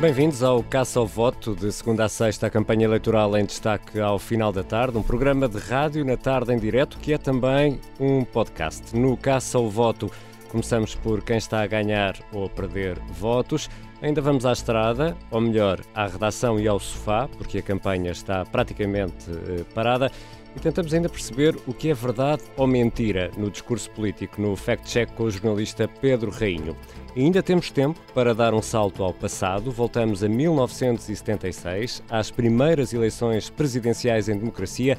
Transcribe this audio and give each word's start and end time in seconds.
Bem-vindos 0.00 0.44
ao 0.44 0.62
Caça 0.62 1.00
ao 1.00 1.06
Voto, 1.08 1.56
de 1.56 1.72
segunda 1.72 2.04
a 2.04 2.08
sexta, 2.08 2.46
a 2.46 2.50
campanha 2.50 2.84
eleitoral 2.84 3.36
em 3.36 3.44
destaque 3.44 3.98
ao 3.98 4.16
final 4.16 4.52
da 4.52 4.62
tarde, 4.62 4.96
um 4.96 5.02
programa 5.02 5.48
de 5.48 5.58
rádio 5.58 6.04
na 6.04 6.16
tarde 6.16 6.52
em 6.54 6.56
direto, 6.56 6.96
que 6.98 7.12
é 7.12 7.18
também 7.18 7.80
um 7.98 8.24
podcast. 8.24 8.96
No 8.96 9.16
Caça 9.16 9.58
ao 9.58 9.68
Voto, 9.68 10.08
começamos 10.50 10.94
por 10.94 11.20
quem 11.24 11.36
está 11.36 11.62
a 11.62 11.66
ganhar 11.66 12.14
ou 12.32 12.46
a 12.46 12.48
perder 12.48 12.96
votos. 13.10 13.68
Ainda 14.00 14.20
vamos 14.20 14.46
à 14.46 14.52
estrada, 14.52 15.16
ou 15.32 15.40
melhor, 15.40 15.80
à 15.92 16.06
redação 16.06 16.60
e 16.60 16.68
ao 16.68 16.78
sofá, 16.78 17.28
porque 17.36 17.58
a 17.58 17.62
campanha 17.62 18.12
está 18.12 18.44
praticamente 18.44 19.28
eh, 19.28 19.64
parada 19.74 20.12
e 20.56 20.60
tentamos 20.60 20.92
ainda 20.92 21.08
perceber 21.08 21.56
o 21.66 21.72
que 21.72 21.90
é 21.90 21.94
verdade 21.94 22.42
ou 22.56 22.66
mentira 22.66 23.30
no 23.36 23.50
discurso 23.50 23.90
político 23.90 24.40
no 24.40 24.56
Fact 24.56 24.88
Check 24.88 25.10
com 25.14 25.24
o 25.24 25.30
jornalista 25.30 25.88
Pedro 26.00 26.30
Rainho. 26.30 26.76
E 27.14 27.22
ainda 27.22 27.42
temos 27.42 27.70
tempo 27.70 27.98
para 28.14 28.34
dar 28.34 28.54
um 28.54 28.62
salto 28.62 29.02
ao 29.02 29.12
passado. 29.12 29.70
Voltamos 29.70 30.22
a 30.22 30.28
1976, 30.28 32.02
às 32.08 32.30
primeiras 32.30 32.92
eleições 32.92 33.50
presidenciais 33.50 34.28
em 34.28 34.38
democracia, 34.38 34.98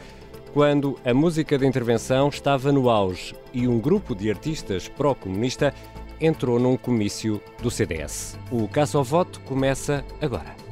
quando 0.53 0.97
a 1.05 1.13
música 1.13 1.57
de 1.57 1.65
intervenção 1.65 2.29
estava 2.29 2.71
no 2.71 2.89
auge 2.89 3.35
e 3.53 3.67
um 3.67 3.79
grupo 3.79 4.15
de 4.15 4.29
artistas 4.29 4.87
pró-comunista 4.87 5.73
entrou 6.19 6.59
num 6.59 6.75
comício 6.75 7.41
do 7.61 7.71
CDS. 7.71 8.37
O 8.51 8.67
caso 8.67 8.97
ao 8.97 9.03
voto 9.03 9.39
começa 9.41 10.03
agora. 10.21 10.68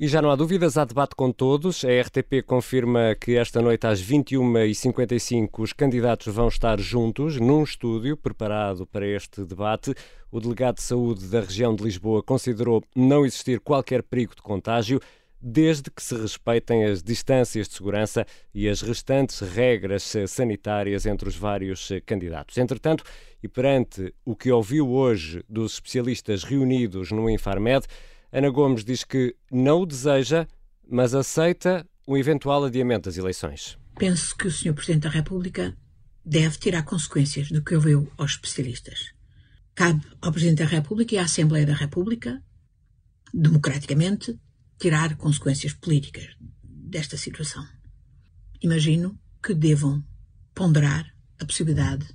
E 0.00 0.06
já 0.06 0.22
não 0.22 0.30
há 0.30 0.36
dúvidas, 0.36 0.78
há 0.78 0.84
debate 0.84 1.16
com 1.16 1.32
todos. 1.32 1.84
A 1.84 1.88
RTP 1.88 2.46
confirma 2.46 3.16
que 3.20 3.36
esta 3.36 3.60
noite 3.60 3.84
às 3.84 4.00
21h55 4.00 5.58
os 5.58 5.72
candidatos 5.72 6.32
vão 6.32 6.46
estar 6.46 6.78
juntos 6.78 7.40
num 7.40 7.64
estúdio 7.64 8.16
preparado 8.16 8.86
para 8.86 9.04
este 9.04 9.44
debate. 9.44 9.92
O 10.30 10.38
delegado 10.38 10.76
de 10.76 10.82
saúde 10.82 11.26
da 11.26 11.40
região 11.40 11.74
de 11.74 11.82
Lisboa 11.82 12.22
considerou 12.22 12.80
não 12.94 13.26
existir 13.26 13.58
qualquer 13.58 14.04
perigo 14.04 14.36
de 14.36 14.42
contágio 14.42 15.00
desde 15.40 15.90
que 15.90 16.02
se 16.02 16.14
respeitem 16.14 16.84
as 16.84 17.02
distâncias 17.02 17.66
de 17.66 17.74
segurança 17.74 18.24
e 18.54 18.68
as 18.68 18.82
restantes 18.82 19.40
regras 19.40 20.14
sanitárias 20.28 21.06
entre 21.06 21.28
os 21.28 21.34
vários 21.34 21.88
candidatos. 22.06 22.56
Entretanto, 22.56 23.02
e 23.42 23.48
perante 23.48 24.14
o 24.24 24.36
que 24.36 24.52
ouviu 24.52 24.88
hoje 24.90 25.42
dos 25.48 25.72
especialistas 25.72 26.44
reunidos 26.44 27.10
no 27.10 27.28
Infarmed, 27.28 27.84
Ana 28.32 28.50
Gomes 28.50 28.84
diz 28.84 29.04
que 29.04 29.34
não 29.50 29.82
o 29.82 29.86
deseja, 29.86 30.46
mas 30.88 31.14
aceita 31.14 31.86
o 32.06 32.16
eventual 32.16 32.64
adiamento 32.64 33.08
das 33.08 33.16
eleições. 33.16 33.78
Penso 33.98 34.36
que 34.36 34.46
o 34.46 34.50
Sr. 34.50 34.74
Presidente 34.74 35.02
da 35.02 35.10
República 35.10 35.76
deve 36.24 36.58
tirar 36.58 36.82
consequências 36.82 37.50
do 37.50 37.62
que 37.62 37.74
ouviu 37.74 38.10
aos 38.18 38.32
especialistas. 38.32 39.12
Cabe 39.74 40.04
ao 40.20 40.30
Presidente 40.30 40.58
da 40.58 40.66
República 40.66 41.14
e 41.14 41.18
à 41.18 41.22
Assembleia 41.22 41.66
da 41.66 41.74
República, 41.74 42.42
democraticamente, 43.32 44.38
tirar 44.78 45.16
consequências 45.16 45.72
políticas 45.72 46.28
desta 46.62 47.16
situação. 47.16 47.66
Imagino 48.60 49.18
que 49.42 49.54
devam 49.54 50.04
ponderar 50.54 51.14
a 51.40 51.44
possibilidade 51.44 52.06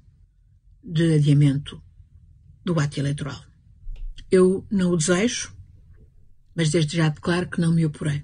de 0.84 1.16
adiamento 1.16 1.81
do 2.64 2.80
ato 2.80 3.00
eleitoral. 3.00 3.41
Eu 4.30 4.66
não 4.69 4.91
o 4.91 4.97
desejo, 4.97 5.56
mas 6.56 6.70
desde 6.70 6.98
já 6.98 7.09
declaro 7.09 7.50
que 7.50 7.62
não 7.62 7.73
me 7.73 7.86
oporei. 7.86 8.23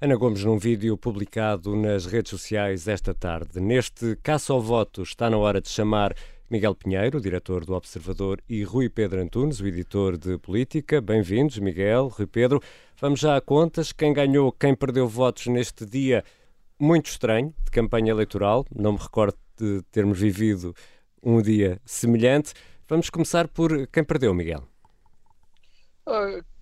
Ana 0.00 0.16
Gomes, 0.16 0.44
num 0.44 0.58
vídeo 0.58 0.96
publicado 0.96 1.76
nas 1.76 2.06
redes 2.06 2.30
sociais 2.30 2.88
esta 2.88 3.12
tarde. 3.12 3.60
Neste 3.60 4.16
caça 4.22 4.52
ao 4.52 4.60
voto 4.60 5.02
está 5.02 5.28
na 5.28 5.36
hora 5.36 5.60
de 5.60 5.68
chamar 5.68 6.14
Miguel 6.50 6.74
Pinheiro, 6.74 7.20
diretor 7.20 7.64
do 7.64 7.74
Observador, 7.74 8.42
e 8.48 8.64
Rui 8.64 8.88
Pedro 8.88 9.20
Antunes, 9.20 9.60
o 9.60 9.66
editor 9.66 10.16
de 10.16 10.36
política. 10.38 11.00
Bem-vindos, 11.00 11.58
Miguel, 11.58 12.08
Rui 12.08 12.26
Pedro. 12.26 12.60
Vamos 13.00 13.20
já 13.20 13.36
a 13.36 13.40
contas. 13.40 13.92
Quem 13.92 14.12
ganhou, 14.12 14.50
quem 14.50 14.74
perdeu 14.74 15.06
votos 15.06 15.46
neste 15.46 15.86
dia 15.86 16.24
muito 16.78 17.06
estranho 17.06 17.54
de 17.62 17.70
campanha 17.70 18.10
eleitoral. 18.10 18.64
Não 18.74 18.94
me 18.94 18.98
recordo 18.98 19.36
de 19.56 19.82
termos 19.92 20.18
vivido 20.18 20.74
um 21.22 21.40
dia 21.40 21.80
semelhante. 21.84 22.52
Vamos 22.88 23.10
começar 23.10 23.46
por 23.46 23.86
quem 23.86 24.02
perdeu, 24.02 24.34
Miguel. 24.34 24.66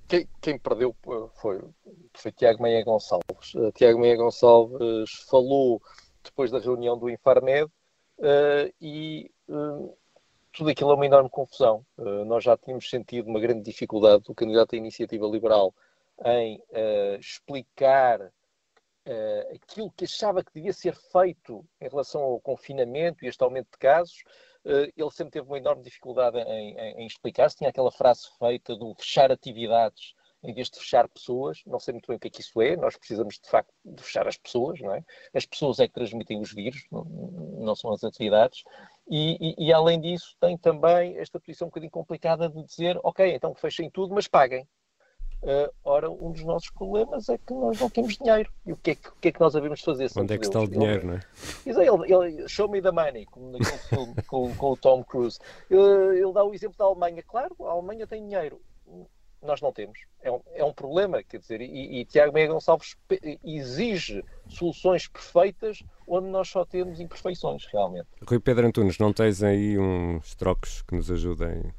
Quem, 0.08 0.26
quem, 0.40 0.58
perdeu 0.58 0.96
foi, 1.34 1.60
foi 2.14 2.32
Tiago 2.32 2.62
Meia 2.62 2.82
Gonçalves. 2.82 3.54
Uh, 3.54 3.70
Tiago 3.72 4.00
Meia 4.00 4.16
Gonçalves 4.16 5.12
falou 5.28 5.82
depois 6.24 6.50
da 6.50 6.58
reunião 6.58 6.98
do 6.98 7.10
Infarmed 7.10 7.64
uh, 7.64 8.74
e 8.80 9.30
uh, 9.48 9.94
tudo 10.50 10.70
aquilo 10.70 10.92
é 10.92 10.94
uma 10.94 11.06
enorme 11.06 11.28
confusão. 11.28 11.84
nós 12.26 12.42
já 12.42 12.56
tínhamos 12.56 12.88
sentido 12.88 13.28
uma 13.28 13.38
grande 13.38 13.62
dificuldade 13.62 14.24
do 14.24 14.34
candidato 14.34 14.74
à 14.74 14.78
iniciativa 14.78 15.26
liberal 15.26 15.74
em 16.24 16.60
explicar 17.20 18.32
aquilo 19.54 19.92
que 19.92 20.04
achava 20.04 20.42
que 20.42 20.52
devia 20.52 20.72
ser 20.72 20.96
feito 20.96 21.64
em 21.80 21.88
relação 21.88 22.22
ao 22.22 22.40
confinamento 22.40 23.24
e 23.24 23.28
este 23.28 23.42
aumento 23.44 23.68
de 23.70 23.78
casos 23.78 24.24
eh, 24.24 24.47
ele 24.64 25.10
sempre 25.10 25.32
teve 25.32 25.46
uma 25.46 25.58
enorme 25.58 25.82
dificuldade 25.82 26.38
em, 26.38 26.76
em, 26.78 27.02
em 27.02 27.06
explicar-se. 27.06 27.56
Tinha 27.56 27.70
aquela 27.70 27.90
frase 27.90 28.22
feita 28.38 28.76
do 28.76 28.94
fechar 28.94 29.30
atividades 29.30 30.14
em 30.42 30.54
vez 30.54 30.70
de 30.70 30.78
fechar 30.78 31.08
pessoas. 31.08 31.62
Não 31.66 31.78
sei 31.78 31.92
muito 31.92 32.06
bem 32.06 32.16
o 32.16 32.20
que 32.20 32.28
é 32.28 32.30
que 32.30 32.40
isso 32.40 32.60
é. 32.60 32.76
Nós 32.76 32.96
precisamos, 32.96 33.38
de 33.42 33.48
facto, 33.48 33.72
de 33.84 34.02
fechar 34.02 34.26
as 34.26 34.36
pessoas, 34.36 34.80
não 34.80 34.94
é? 34.94 35.02
As 35.34 35.46
pessoas 35.46 35.78
é 35.80 35.88
que 35.88 35.94
transmitem 35.94 36.40
os 36.40 36.52
vírus, 36.52 36.86
não, 36.90 37.04
não 37.04 37.74
são 37.74 37.92
as 37.92 38.04
atividades. 38.04 38.62
E, 39.10 39.36
e, 39.40 39.66
e, 39.66 39.72
além 39.72 40.00
disso, 40.00 40.36
tem 40.40 40.56
também 40.56 41.18
esta 41.18 41.40
posição 41.40 41.66
um 41.66 41.70
bocadinho 41.70 41.90
complicada 41.90 42.48
de 42.48 42.62
dizer, 42.62 42.98
ok, 43.02 43.34
então 43.34 43.54
fechem 43.54 43.90
tudo, 43.90 44.14
mas 44.14 44.28
paguem. 44.28 44.66
Uh, 45.40 45.72
ora, 45.84 46.10
um 46.10 46.32
dos 46.32 46.42
nossos 46.44 46.68
problemas 46.70 47.28
é 47.28 47.38
que 47.38 47.54
nós 47.54 47.78
não 47.78 47.88
temos 47.88 48.16
dinheiro. 48.16 48.50
E 48.66 48.72
o 48.72 48.76
que 48.76 48.90
é 48.90 48.94
que, 48.96 49.08
que, 49.20 49.28
é 49.28 49.32
que 49.32 49.40
nós 49.40 49.52
devemos 49.52 49.80
fazer? 49.80 50.10
Onde 50.16 50.34
é 50.34 50.38
que 50.38 50.46
está 50.46 50.60
o 50.60 50.68
dinheiro, 50.68 51.06
não 51.06 51.14
é? 51.14 51.20
Ele, 51.64 52.12
ele, 52.12 52.48
show 52.48 52.68
me 52.68 52.82
the 52.82 52.90
money, 52.90 53.24
como 53.26 53.52
naquele 53.52 53.78
filme 53.78 54.14
com, 54.26 54.54
com, 54.56 54.72
o 54.72 54.76
Tom 54.76 55.04
Cruise. 55.04 55.38
Ele, 55.70 56.18
ele, 56.20 56.32
dá 56.32 56.42
o 56.42 56.52
exemplo 56.52 56.76
da 56.76 56.84
Alemanha. 56.84 57.22
Claro, 57.22 57.54
a 57.60 57.70
Alemanha 57.70 58.06
tem 58.06 58.26
dinheiro. 58.26 58.60
Nós 59.40 59.60
não 59.60 59.72
temos. 59.72 60.00
É 60.20 60.32
um, 60.32 60.40
é 60.54 60.64
um 60.64 60.72
problema, 60.72 61.22
quer 61.22 61.38
dizer, 61.38 61.60
e, 61.60 62.00
e 62.00 62.04
Tiago 62.04 62.32
Meia 62.32 62.48
Gonçalves 62.48 62.96
exige 63.44 64.24
soluções 64.48 65.06
perfeitas 65.06 65.84
onde 66.08 66.26
nós 66.26 66.48
só 66.48 66.64
temos 66.64 66.98
imperfeições, 66.98 67.64
realmente. 67.66 68.08
Rui 68.26 68.40
Pedro 68.40 68.66
Antunes, 68.66 68.98
não 68.98 69.12
tens 69.12 69.40
aí 69.44 69.78
uns 69.78 70.34
trocos 70.34 70.82
que 70.82 70.96
nos 70.96 71.08
ajudem 71.08 71.72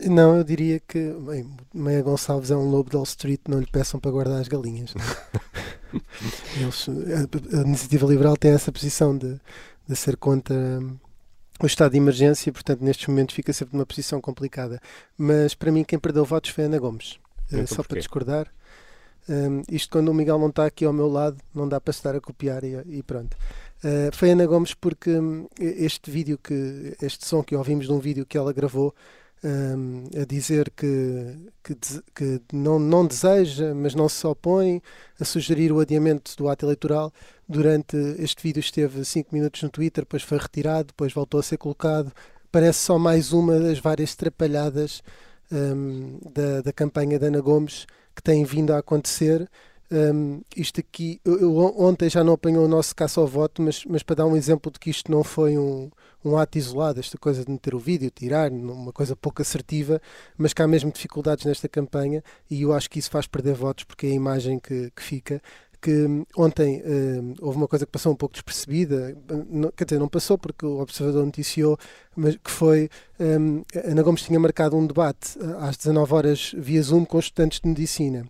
não, 0.00 0.36
eu 0.36 0.44
diria 0.44 0.80
que 0.80 1.12
bem, 1.12 1.50
Meia 1.74 2.02
Gonçalves 2.02 2.50
é 2.50 2.56
um 2.56 2.68
lobo 2.68 2.90
de 2.90 2.96
Wall 2.96 3.04
Street, 3.04 3.40
não 3.48 3.60
lhe 3.60 3.66
peçam 3.66 4.00
para 4.00 4.10
guardar 4.10 4.40
as 4.40 4.48
galinhas. 4.48 4.94
Eles, 6.60 6.86
a, 6.88 7.58
a, 7.58 7.62
iniciativa 7.62 8.06
liberal 8.06 8.36
tem 8.36 8.52
essa 8.52 8.72
posição 8.72 9.16
de, 9.16 9.40
de 9.88 9.96
ser 9.96 10.16
contra 10.16 10.54
hum, 10.54 10.96
o 11.60 11.66
estado 11.66 11.92
de 11.92 11.98
emergência, 11.98 12.52
portanto, 12.52 12.82
nestes 12.82 13.06
momentos 13.06 13.34
fica 13.34 13.52
sempre 13.52 13.76
numa 13.76 13.86
posição 13.86 14.20
complicada. 14.20 14.80
Mas 15.16 15.54
para 15.54 15.72
mim, 15.72 15.84
quem 15.84 15.98
perdeu 15.98 16.24
votos 16.24 16.50
foi 16.50 16.64
Ana 16.64 16.78
Gomes. 16.78 17.18
Então, 17.48 17.66
Só 17.66 17.76
porquê? 17.76 17.88
para 17.88 17.98
discordar. 17.98 18.52
Um, 19.28 19.62
isto 19.68 19.90
quando 19.90 20.08
o 20.08 20.14
Miguel 20.14 20.38
não 20.38 20.48
está 20.48 20.66
aqui 20.66 20.84
ao 20.84 20.92
meu 20.92 21.08
lado, 21.08 21.38
não 21.54 21.68
dá 21.68 21.80
para 21.80 21.90
estar 21.90 22.14
a 22.14 22.20
copiar 22.20 22.62
e, 22.62 22.76
e 22.86 23.02
pronto. 23.02 23.36
Uh, 23.78 24.14
foi 24.14 24.30
Ana 24.30 24.46
Gomes 24.46 24.72
porque 24.72 25.10
um, 25.10 25.48
este 25.58 26.10
vídeo 26.10 26.38
que 26.38 26.96
este 27.02 27.26
som 27.26 27.42
que 27.42 27.56
ouvimos 27.56 27.86
de 27.86 27.92
um 27.92 27.98
vídeo 27.98 28.24
que 28.24 28.38
ela 28.38 28.52
gravou 28.52 28.94
um, 29.46 30.08
a 30.20 30.24
dizer 30.24 30.70
que, 30.70 31.36
que, 31.62 31.76
que, 32.14 32.42
não, 32.52 32.78
não 32.78 33.06
deseja, 33.06 33.72
mas 33.74 33.94
não 33.94 34.08
se 34.08 34.26
opõe 34.26 34.82
a 35.20 35.24
sugerir 35.24 35.70
o 35.70 35.78
adiamento 35.78 36.36
do 36.36 36.48
ato 36.48 36.66
eleitoral. 36.66 37.12
Durante 37.48 37.96
este 38.18 38.42
vídeo 38.42 38.58
esteve 38.58 39.04
5 39.04 39.32
minutos 39.32 39.62
no 39.62 39.70
Twitter, 39.70 40.02
depois 40.02 40.24
foi 40.24 40.38
retirado, 40.38 40.88
depois 40.88 41.12
voltou 41.12 41.38
a 41.38 41.42
ser 41.42 41.58
colocado. 41.58 42.12
Parece 42.50 42.80
só 42.80 42.98
mais 42.98 43.32
uma 43.32 43.58
das 43.60 43.78
várias 43.78 44.16
trapalhadas 44.16 45.02
um, 45.52 46.18
da, 46.32 46.62
da 46.62 46.72
campanha 46.72 47.18
da 47.18 47.28
Ana 47.28 47.40
Gomes 47.40 47.86
que 48.14 48.22
têm 48.22 48.44
vindo 48.44 48.72
a 48.72 48.78
acontecer. 48.78 49.48
Um, 49.90 50.40
isto 50.56 50.80
aqui, 50.80 51.20
eu, 51.24 51.38
eu, 51.40 51.56
ontem 51.78 52.10
já 52.10 52.24
não 52.24 52.32
apanhou 52.32 52.64
o 52.64 52.68
nosso 52.68 52.94
caça 52.94 53.20
ao 53.20 53.26
voto, 53.26 53.62
mas, 53.62 53.84
mas 53.84 54.02
para 54.02 54.16
dar 54.16 54.26
um 54.26 54.36
exemplo 54.36 54.70
de 54.72 54.80
que 54.80 54.90
isto 54.90 55.10
não 55.12 55.22
foi 55.22 55.56
um, 55.56 55.88
um 56.24 56.36
ato 56.36 56.58
isolado, 56.58 56.98
esta 56.98 57.16
coisa 57.16 57.44
de 57.44 57.50
meter 57.50 57.74
o 57.74 57.78
vídeo, 57.78 58.10
tirar, 58.10 58.50
uma 58.50 58.92
coisa 58.92 59.14
pouco 59.14 59.42
assertiva, 59.42 60.00
mas 60.36 60.52
que 60.52 60.60
há 60.60 60.66
mesmo 60.66 60.90
dificuldades 60.90 61.44
nesta 61.44 61.68
campanha 61.68 62.22
e 62.50 62.62
eu 62.62 62.72
acho 62.72 62.90
que 62.90 62.98
isso 62.98 63.10
faz 63.10 63.28
perder 63.28 63.54
votos 63.54 63.84
porque 63.84 64.06
é 64.06 64.10
a 64.10 64.14
imagem 64.14 64.58
que, 64.58 64.90
que 64.90 65.02
fica 65.02 65.40
que 65.80 65.90
hum, 65.90 66.24
ontem 66.36 66.80
uh, 66.80 67.34
houve 67.40 67.58
uma 67.58 67.68
coisa 67.68 67.86
que 67.86 67.92
passou 67.92 68.12
um 68.12 68.16
pouco 68.16 68.32
despercebida, 68.32 69.16
não, 69.48 69.70
quer 69.70 69.84
dizer, 69.84 70.00
não 70.00 70.08
passou 70.08 70.36
porque 70.36 70.66
o 70.66 70.80
Observador 70.80 71.24
noticiou, 71.24 71.78
mas 72.16 72.34
que 72.36 72.50
foi 72.50 72.88
um, 73.20 73.62
Ana 73.84 74.02
Gomes 74.02 74.22
tinha 74.22 74.40
marcado 74.40 74.76
um 74.76 74.84
debate 74.84 75.38
às 75.60 75.76
19 75.76 76.14
horas 76.14 76.54
via 76.56 76.82
Zoom 76.82 77.04
com 77.04 77.18
estudantes 77.18 77.60
de 77.60 77.68
medicina. 77.68 78.26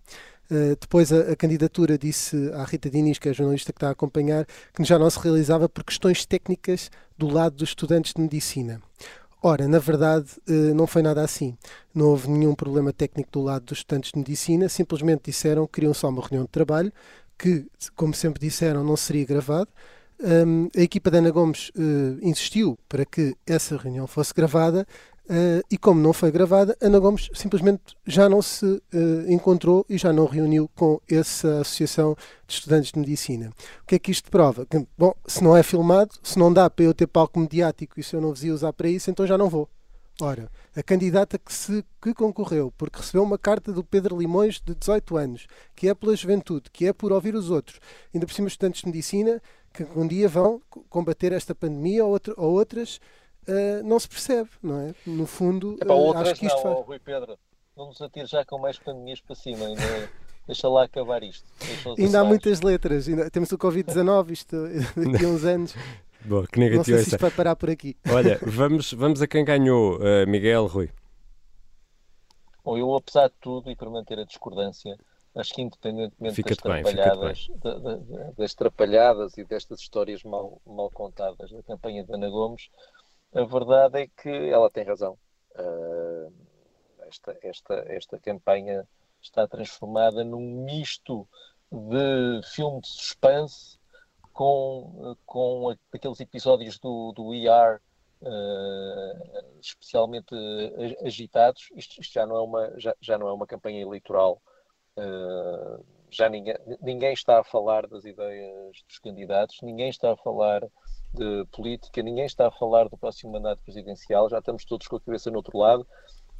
Uh, 0.49 0.77
depois 0.79 1.11
a, 1.11 1.31
a, 1.31 1.35
candidatura 1.35 1.97
disse 1.97 2.51
à 2.53 2.63
Rita 2.63 2.89
Diniz, 2.89 3.19
que 3.19 3.27
é 3.27 3.31
a 3.31 3.33
jornalista 3.33 3.73
que 3.73 3.77
está 3.77 3.89
a 3.89 3.91
acompanhar, 3.91 4.45
que 4.73 4.83
já 4.83 4.97
não 4.97 5.09
se 5.09 5.19
realizava 5.19 5.67
por 5.67 5.83
questões 5.83 6.25
técnicas 6.25 6.89
do 7.17 7.27
lado 7.27 7.55
dos 7.57 7.69
estudantes 7.69 8.13
de 8.13 8.21
medicina. 8.21 8.81
Ora, 9.43 9.67
na 9.67 9.79
verdade, 9.79 10.27
uh, 10.49 10.73
não 10.73 10.87
foi 10.87 11.01
nada 11.01 11.21
assim. 11.21 11.57
Não 11.93 12.07
houve 12.07 12.29
nenhum 12.29 12.55
problema 12.55 12.93
técnico 12.93 13.29
do 13.31 13.41
lado 13.41 13.65
dos 13.65 13.79
estudantes 13.79 14.11
de 14.11 14.19
medicina, 14.19 14.69
simplesmente 14.69 15.23
disseram 15.25 15.65
que 15.65 15.73
queriam 15.73 15.93
só 15.93 16.09
uma 16.09 16.21
reunião 16.21 16.43
de 16.43 16.51
trabalho, 16.51 16.91
que, 17.37 17.67
como 17.95 18.13
sempre 18.13 18.39
disseram, 18.39 18.83
não 18.83 18.97
seria 18.97 19.25
gravado. 19.25 19.69
A 20.75 20.81
equipa 20.81 21.11
da 21.11 21.19
Ana 21.19 21.29
Gomes 21.29 21.69
uh, 21.69 22.17
insistiu 22.21 22.77
para 22.89 23.05
que 23.05 23.35
essa 23.45 23.77
reunião 23.77 24.07
fosse 24.07 24.33
gravada 24.33 24.87
Uh, 25.29 25.61
e 25.69 25.77
como 25.77 25.99
não 25.99 26.13
foi 26.13 26.31
gravada, 26.31 26.77
Ana 26.79 26.99
Gomes 26.99 27.29
simplesmente 27.33 27.97
já 28.05 28.29
não 28.29 28.41
se 28.41 28.65
uh, 28.65 28.81
encontrou 29.27 29.85
e 29.89 29.97
já 29.97 30.13
não 30.13 30.25
reuniu 30.25 30.69
com 30.73 31.01
essa 31.09 31.59
Associação 31.59 32.15
de 32.47 32.53
Estudantes 32.53 32.93
de 32.93 32.99
Medicina. 32.99 33.51
O 33.83 33.85
que 33.85 33.95
é 33.95 33.99
que 33.99 34.09
isto 34.09 34.31
prova? 34.31 34.65
Que, 34.65 34.87
bom, 34.97 35.13
se 35.27 35.43
não 35.43 35.55
é 35.55 35.63
filmado, 35.63 36.13
se 36.23 36.39
não 36.39 36.51
dá 36.53 36.69
para 36.69 36.85
eu 36.85 36.93
ter 36.93 37.07
palco 37.07 37.41
mediático 37.41 37.99
e 37.99 38.03
se 38.03 38.15
eu 38.15 38.21
não 38.21 38.29
vos 38.29 38.41
ia 38.41 38.53
usar 38.53 38.71
para 38.71 38.87
isso, 38.87 39.11
então 39.11 39.27
já 39.27 39.37
não 39.37 39.49
vou. 39.49 39.67
Ora, 40.21 40.49
a 40.75 40.81
candidata 40.81 41.37
que, 41.37 41.53
se, 41.53 41.83
que 42.01 42.13
concorreu, 42.13 42.73
porque 42.77 42.97
recebeu 42.97 43.21
uma 43.21 43.37
carta 43.37 43.73
do 43.73 43.83
Pedro 43.83 44.17
Limões 44.17 44.61
de 44.65 44.73
18 44.73 45.17
anos, 45.17 45.47
que 45.75 45.89
é 45.89 45.93
pela 45.93 46.15
juventude, 46.15 46.71
que 46.71 46.87
é 46.87 46.93
por 46.93 47.11
ouvir 47.11 47.35
os 47.35 47.51
outros, 47.51 47.79
ainda 48.13 48.25
por 48.25 48.33
cima 48.33 48.47
estudantes 48.47 48.81
de 48.81 48.87
medicina, 48.87 49.41
que 49.73 49.85
um 49.95 50.07
dia 50.07 50.27
vão 50.29 50.61
combater 50.89 51.33
esta 51.33 51.53
pandemia 51.53 52.03
ou, 52.03 52.11
outra, 52.11 52.33
ou 52.37 52.53
outras 52.53 52.99
uh, 53.47 53.83
não 53.83 53.99
se 53.99 54.07
percebe, 54.07 54.49
não 54.61 54.79
é? 54.79 54.95
No 55.05 55.25
fundo, 55.25 55.77
Epá, 55.81 55.93
uh, 55.93 56.17
acho 56.17 56.35
que 56.35 56.45
isto 56.45 56.55
não, 56.55 56.75
faz... 56.75 56.85
Rui 56.87 56.99
Pedro, 56.99 57.37
não 57.75 57.87
nos 57.87 58.01
atire 58.01 58.25
já 58.25 58.45
com 58.45 58.57
mais 58.59 58.77
pandemias 58.77 59.21
para 59.21 59.35
cima, 59.35 59.65
ainda, 59.65 60.09
deixa 60.47 60.67
lá 60.67 60.83
acabar 60.83 61.23
isto. 61.23 61.47
Ainda 61.97 62.21
há 62.21 62.23
muitas 62.23 62.61
letras, 62.61 63.07
ainda, 63.07 63.29
temos 63.29 63.51
o 63.51 63.57
Covid-19, 63.57 64.31
isto 64.31 64.55
daqui 65.11 65.25
a 65.25 65.27
uns 65.27 65.43
anos. 65.43 65.75
Bom, 66.25 66.43
que 66.45 66.59
negativo 66.59 66.77
não 66.77 66.83
sei 66.83 66.97
se 66.97 67.09
isto 67.15 67.21
vai 67.21 67.31
parar 67.31 67.55
por 67.55 67.69
aqui. 67.69 67.95
Olha, 68.11 68.39
vamos, 68.43 68.91
vamos 68.93 69.21
a 69.21 69.27
quem 69.27 69.45
ganhou, 69.45 69.97
uh, 69.97 70.27
Miguel, 70.27 70.65
Rui. 70.65 70.89
Bom, 72.63 72.77
eu, 72.77 72.93
apesar 72.95 73.29
de 73.29 73.35
tudo, 73.39 73.71
e 73.71 73.75
para 73.75 73.89
manter 73.89 74.19
a 74.19 74.25
discordância, 74.25 74.97
acho 75.33 75.53
que 75.53 75.61
independentemente 75.61 76.43
das 76.43 76.57
trapalhadas, 76.57 77.47
das 78.37 78.53
trapalhadas 78.53 79.37
e 79.37 79.45
destas 79.45 79.79
histórias 79.79 80.23
mal, 80.23 80.61
mal 80.65 80.89
contadas 80.91 81.51
da 81.51 81.63
campanha 81.63 82.03
de 82.03 82.13
Ana 82.13 82.29
Gomes, 82.29 82.69
a 83.33 83.43
verdade 83.43 84.01
é 84.01 84.07
que 84.07 84.29
ela 84.29 84.69
tem 84.69 84.83
razão. 84.83 85.17
Uh, 85.55 86.33
esta, 87.07 87.37
esta, 87.41 87.73
esta 87.87 88.19
campanha 88.19 88.87
está 89.21 89.47
transformada 89.47 90.23
num 90.23 90.63
misto 90.63 91.27
de 91.71 92.41
filme 92.53 92.81
de 92.81 92.87
suspense 92.87 93.77
com, 94.33 95.15
com 95.25 95.75
aqueles 95.91 96.19
episódios 96.19 96.77
do, 96.79 97.11
do 97.13 97.33
ER 97.33 97.81
uh, 98.21 99.59
especialmente 99.59 100.35
agitados. 101.03 101.69
Isto, 101.75 102.01
isto, 102.01 102.13
já, 102.13 102.25
não 102.25 102.35
é 102.37 102.41
uma, 102.41 102.79
já, 102.79 102.95
já 103.01 103.17
não 103.17 103.27
é 103.27 103.33
uma 103.33 103.47
campanha 103.47 103.81
eleitoral. 103.81 104.41
Uh, 104.97 105.83
já 106.09 106.29
ninguém, 106.29 106.55
ninguém 106.81 107.13
está 107.13 107.39
a 107.39 107.43
falar 107.43 107.87
das 107.87 108.05
ideias 108.05 108.81
dos 108.87 108.99
candidatos, 108.99 109.57
ninguém 109.61 109.89
está 109.89 110.13
a 110.13 110.17
falar 110.17 110.63
de 111.17 111.45
política, 111.51 112.01
ninguém 112.01 112.25
está 112.25 112.47
a 112.47 112.51
falar 112.51 112.87
do 112.87 112.97
próximo 112.97 113.33
mandato 113.33 113.61
presidencial, 113.63 114.29
já 114.29 114.39
estamos 114.39 114.63
todos 114.65 114.87
com 114.87 114.95
a 114.95 115.01
cabeça 115.01 115.29
no 115.29 115.37
outro 115.37 115.57
lado 115.57 115.87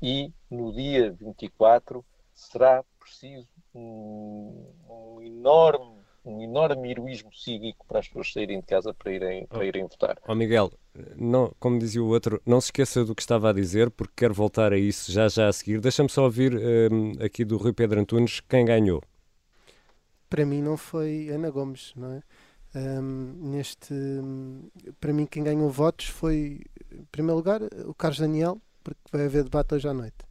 e 0.01 0.31
no 0.50 0.71
dia 0.71 1.12
24 1.19 2.06
será 2.33 2.83
preciso 3.00 3.47
um, 3.74 4.71
um 4.89 5.21
enorme 5.21 5.97
um 6.27 6.41
enorme 6.41 6.91
heroísmo 6.91 7.33
cívico 7.33 7.85
para 7.88 8.00
as 8.00 8.07
pessoas 8.07 8.33
saírem 8.33 8.59
de 8.59 8.65
casa 8.65 8.94
para 8.94 9.13
irem, 9.13 9.47
para 9.47 9.65
irem 9.65 9.83
votar. 9.83 10.18
Ó 10.27 10.33
oh 10.33 10.35
Miguel, 10.35 10.71
não, 11.15 11.53
como 11.57 11.79
dizia 11.79 12.03
o 12.03 12.07
outro, 12.07 12.41
não 12.45 12.59
se 12.59 12.68
esqueça 12.68 13.06
do 13.06 13.15
que 13.15 13.21
estava 13.21 13.50
a 13.50 13.53
dizer, 13.53 13.89
porque 13.89 14.13
quero 14.18 14.33
voltar 14.33 14.74
a 14.74 14.77
isso 14.77 15.09
já 15.09 15.29
já 15.29 15.47
a 15.47 15.53
seguir. 15.53 15.79
Deixa-me 15.79 16.09
só 16.09 16.24
ouvir 16.24 16.53
um, 16.53 17.13
aqui 17.24 17.45
do 17.45 17.57
Rui 17.57 17.71
Pedro 17.71 18.01
Antunes 18.01 18.41
quem 18.41 18.65
ganhou. 18.65 19.01
Para 20.29 20.45
mim 20.45 20.62
não 20.62 20.75
foi 20.75 21.29
Ana 21.29 21.50
Gomes, 21.50 21.94
não 21.95 22.12
é? 22.12 22.21
Um, 22.77 23.50
neste, 23.50 23.95
para 25.00 25.12
mim, 25.12 25.25
quem 25.25 25.44
ganhou 25.44 25.69
votos 25.69 26.07
foi, 26.07 26.62
em 26.91 27.06
primeiro 27.12 27.38
lugar, 27.38 27.62
o 27.85 27.94
Carlos 27.94 28.19
Daniel, 28.19 28.62
porque 28.83 29.01
vai 29.12 29.25
haver 29.25 29.44
debate 29.44 29.74
hoje 29.74 29.88
à 29.88 29.94
noite. 29.94 30.26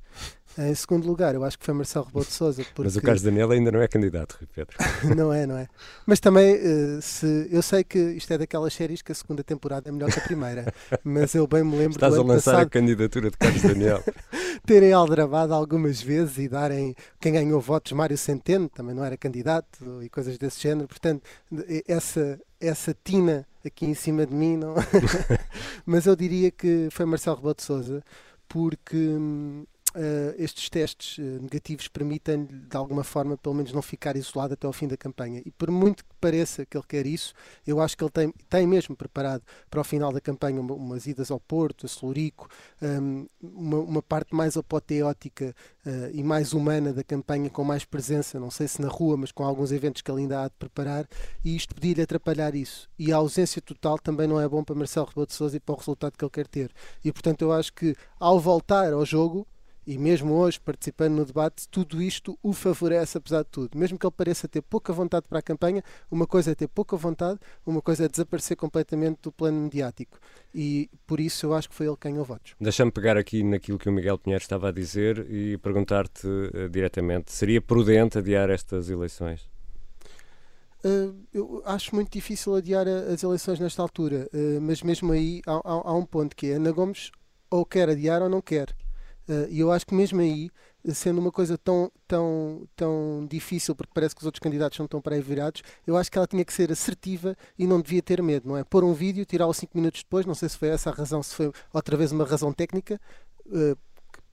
Em 0.58 0.74
segundo 0.74 1.06
lugar, 1.06 1.34
eu 1.34 1.44
acho 1.44 1.58
que 1.58 1.66
foi 1.66 1.74
Marcelo 1.74 2.06
Rebelo 2.06 2.24
de 2.24 2.32
Sousa. 2.32 2.64
Porque... 2.64 2.80
Mas 2.84 2.96
o 2.96 3.02
Carlos 3.02 3.22
Daniel 3.22 3.50
ainda 3.50 3.70
não 3.70 3.82
é 3.82 3.86
candidato, 3.86 4.38
Pedro. 4.54 4.74
não 5.14 5.30
é, 5.30 5.46
não 5.46 5.58
é. 5.58 5.68
Mas 6.06 6.18
também, 6.18 6.54
eh, 6.54 6.98
se, 7.02 7.46
eu 7.50 7.60
sei 7.60 7.84
que 7.84 7.98
isto 7.98 8.32
é 8.32 8.38
daquelas 8.38 8.72
séries 8.72 9.02
que 9.02 9.12
a 9.12 9.14
segunda 9.14 9.44
temporada 9.44 9.90
é 9.90 9.92
melhor 9.92 10.10
que 10.10 10.18
a 10.18 10.22
primeira, 10.22 10.72
mas 11.04 11.34
eu 11.34 11.46
bem 11.46 11.62
me 11.62 11.76
lembro 11.76 11.92
Estás 11.92 12.14
a 12.14 12.22
lançar 12.22 12.52
passado, 12.52 12.66
a 12.66 12.70
candidatura 12.70 13.30
de 13.30 13.36
Carlos 13.36 13.62
Daniel. 13.62 14.02
terem 14.64 14.94
aldrabado 14.94 15.52
algumas 15.52 16.00
vezes 16.00 16.38
e 16.38 16.48
darem 16.48 16.94
quem 17.20 17.34
ganhou 17.34 17.60
votos, 17.60 17.92
Mário 17.92 18.16
Centeno, 18.16 18.70
também 18.70 18.94
não 18.94 19.04
era 19.04 19.16
candidato 19.16 20.02
e 20.02 20.08
coisas 20.08 20.38
desse 20.38 20.62
género. 20.62 20.88
Portanto, 20.88 21.22
essa, 21.86 22.40
essa 22.58 22.96
tina 23.04 23.46
aqui 23.62 23.84
em 23.84 23.94
cima 23.94 24.24
de 24.24 24.32
mim, 24.32 24.56
não. 24.56 24.74
mas 25.84 26.06
eu 26.06 26.16
diria 26.16 26.50
que 26.50 26.88
foi 26.90 27.04
Marcelo 27.04 27.36
Rebelo 27.36 27.54
de 27.54 27.62
Sousa, 27.62 28.02
porque 28.48 28.96
hum, 28.96 29.66
estes 30.38 30.68
testes 30.68 31.18
uh, 31.18 31.42
negativos 31.42 31.88
permitem-lhe, 31.88 32.46
de 32.46 32.76
alguma 32.76 33.02
forma, 33.02 33.36
pelo 33.36 33.54
menos 33.54 33.72
não 33.72 33.80
ficar 33.80 34.16
isolado 34.16 34.54
até 34.54 34.66
ao 34.66 34.72
fim 34.72 34.86
da 34.86 34.96
campanha. 34.96 35.42
E 35.44 35.50
por 35.50 35.70
muito 35.70 36.04
que 36.04 36.10
pareça 36.20 36.66
que 36.66 36.76
ele 36.76 36.84
quer 36.86 37.06
isso, 37.06 37.32
eu 37.66 37.80
acho 37.80 37.96
que 37.96 38.04
ele 38.04 38.10
tem, 38.10 38.34
tem 38.48 38.66
mesmo 38.66 38.94
preparado 38.94 39.42
para 39.70 39.80
o 39.80 39.84
final 39.84 40.12
da 40.12 40.20
campanha 40.20 40.60
uma, 40.60 40.74
umas 40.74 41.06
idas 41.06 41.30
ao 41.30 41.40
Porto, 41.40 41.86
a 41.86 41.88
Celurico, 41.88 42.48
um, 42.82 43.26
uma, 43.40 43.78
uma, 43.78 44.02
parte 44.02 44.34
mais 44.34 44.56
apoteótica 44.56 45.54
uh, 45.86 46.10
e 46.12 46.22
mais 46.22 46.52
humana 46.52 46.92
da 46.92 47.02
campanha, 47.02 47.48
com 47.48 47.64
mais 47.64 47.84
presença, 47.84 48.38
não 48.38 48.50
sei 48.50 48.68
se 48.68 48.82
na 48.82 48.88
rua, 48.88 49.16
mas 49.16 49.32
com 49.32 49.44
alguns 49.44 49.72
eventos 49.72 50.02
que 50.02 50.10
ele 50.10 50.22
ainda 50.22 50.42
há 50.42 50.48
de 50.48 50.54
preparar, 50.58 51.06
e 51.44 51.56
isto 51.56 51.74
podia-lhe 51.74 52.02
atrapalhar 52.02 52.54
isso. 52.54 52.88
E 52.98 53.12
a 53.12 53.16
ausência 53.16 53.62
total 53.62 53.98
também 53.98 54.26
não 54.26 54.40
é 54.40 54.48
bom 54.48 54.62
para 54.62 54.74
Marcelo 54.74 55.06
Rebelo 55.06 55.26
de 55.26 55.34
Sousa 55.34 55.56
e 55.56 55.60
para 55.60 55.74
o 55.74 55.78
resultado 55.78 56.16
que 56.16 56.24
ele 56.24 56.30
quer 56.30 56.46
ter. 56.46 56.70
E 57.04 57.10
portanto 57.12 57.42
eu 57.42 57.52
acho 57.52 57.72
que 57.72 57.96
ao 58.18 58.38
voltar 58.38 58.92
ao 58.92 59.04
jogo, 59.04 59.46
e 59.86 59.96
mesmo 59.96 60.34
hoje 60.34 60.58
participando 60.58 61.14
no 61.14 61.24
debate, 61.24 61.68
tudo 61.68 62.02
isto 62.02 62.36
o 62.42 62.52
favorece 62.52 63.18
apesar 63.18 63.44
de 63.44 63.50
tudo. 63.50 63.78
Mesmo 63.78 63.96
que 63.96 64.04
ele 64.04 64.14
pareça 64.16 64.48
ter 64.48 64.62
pouca 64.62 64.92
vontade 64.92 65.26
para 65.28 65.38
a 65.38 65.42
campanha, 65.42 65.82
uma 66.10 66.26
coisa 66.26 66.50
é 66.50 66.54
ter 66.54 66.66
pouca 66.66 66.96
vontade, 66.96 67.38
uma 67.64 67.80
coisa 67.80 68.04
é 68.04 68.08
desaparecer 68.08 68.56
completamente 68.56 69.20
do 69.22 69.30
plano 69.30 69.60
mediático. 69.60 70.18
E 70.54 70.90
por 71.06 71.20
isso 71.20 71.46
eu 71.46 71.54
acho 71.54 71.68
que 71.68 71.74
foi 71.74 71.86
ele 71.86 71.96
quem 72.00 72.12
ganhou 72.12 72.24
votos. 72.24 72.54
Deixa-me 72.60 72.90
pegar 72.90 73.16
aqui 73.16 73.42
naquilo 73.42 73.78
que 73.78 73.88
o 73.88 73.92
Miguel 73.92 74.18
Pinheiro 74.18 74.42
estava 74.42 74.70
a 74.70 74.72
dizer 74.72 75.30
e 75.30 75.58
perguntar-te 75.58 76.26
uh, 76.26 76.68
diretamente: 76.68 77.32
seria 77.32 77.60
prudente 77.60 78.18
adiar 78.18 78.50
estas 78.50 78.88
eleições? 78.88 79.48
Uh, 80.84 81.14
eu 81.32 81.62
acho 81.64 81.94
muito 81.94 82.10
difícil 82.10 82.54
adiar 82.54 82.86
as 82.86 83.22
eleições 83.22 83.60
nesta 83.60 83.82
altura, 83.82 84.28
uh, 84.32 84.60
mas 84.60 84.82
mesmo 84.82 85.12
aí 85.12 85.42
há, 85.46 85.54
há, 85.56 85.90
há 85.90 85.94
um 85.94 86.04
ponto 86.04 86.34
que 86.34 86.46
é 86.46 86.54
Ana 86.54 86.72
Gomes 86.72 87.10
ou 87.50 87.64
quer 87.64 87.88
adiar 87.88 88.22
ou 88.22 88.28
não 88.28 88.40
quer. 88.40 88.74
Uh, 89.28 89.46
e 89.50 89.60
eu 89.60 89.72
acho 89.72 89.86
que 89.86 89.94
mesmo 89.94 90.20
aí, 90.20 90.50
sendo 90.94 91.18
uma 91.20 91.32
coisa 91.32 91.58
tão, 91.58 91.90
tão, 92.06 92.68
tão 92.76 93.26
difícil, 93.28 93.74
porque 93.74 93.92
parece 93.92 94.14
que 94.14 94.20
os 94.20 94.26
outros 94.26 94.40
candidatos 94.40 94.78
não 94.78 94.84
estão 94.86 95.00
para 95.00 95.16
aí 95.16 95.20
virados, 95.20 95.62
eu 95.86 95.96
acho 95.96 96.10
que 96.10 96.16
ela 96.16 96.26
tinha 96.26 96.44
que 96.44 96.52
ser 96.52 96.70
assertiva 96.70 97.36
e 97.58 97.66
não 97.66 97.80
devia 97.80 98.02
ter 98.02 98.22
medo, 98.22 98.48
não 98.48 98.56
é? 98.56 98.62
Pôr 98.62 98.84
um 98.84 98.92
vídeo, 98.92 99.24
tirá-lo 99.24 99.52
5 99.52 99.76
minutos 99.76 100.02
depois, 100.02 100.24
não 100.24 100.34
sei 100.34 100.48
se 100.48 100.56
foi 100.56 100.68
essa 100.68 100.90
a 100.90 100.92
razão, 100.92 101.22
se 101.22 101.34
foi 101.34 101.52
outra 101.72 101.96
vez 101.96 102.12
uma 102.12 102.24
razão 102.24 102.52
técnica, 102.52 103.00
uh, 103.46 103.76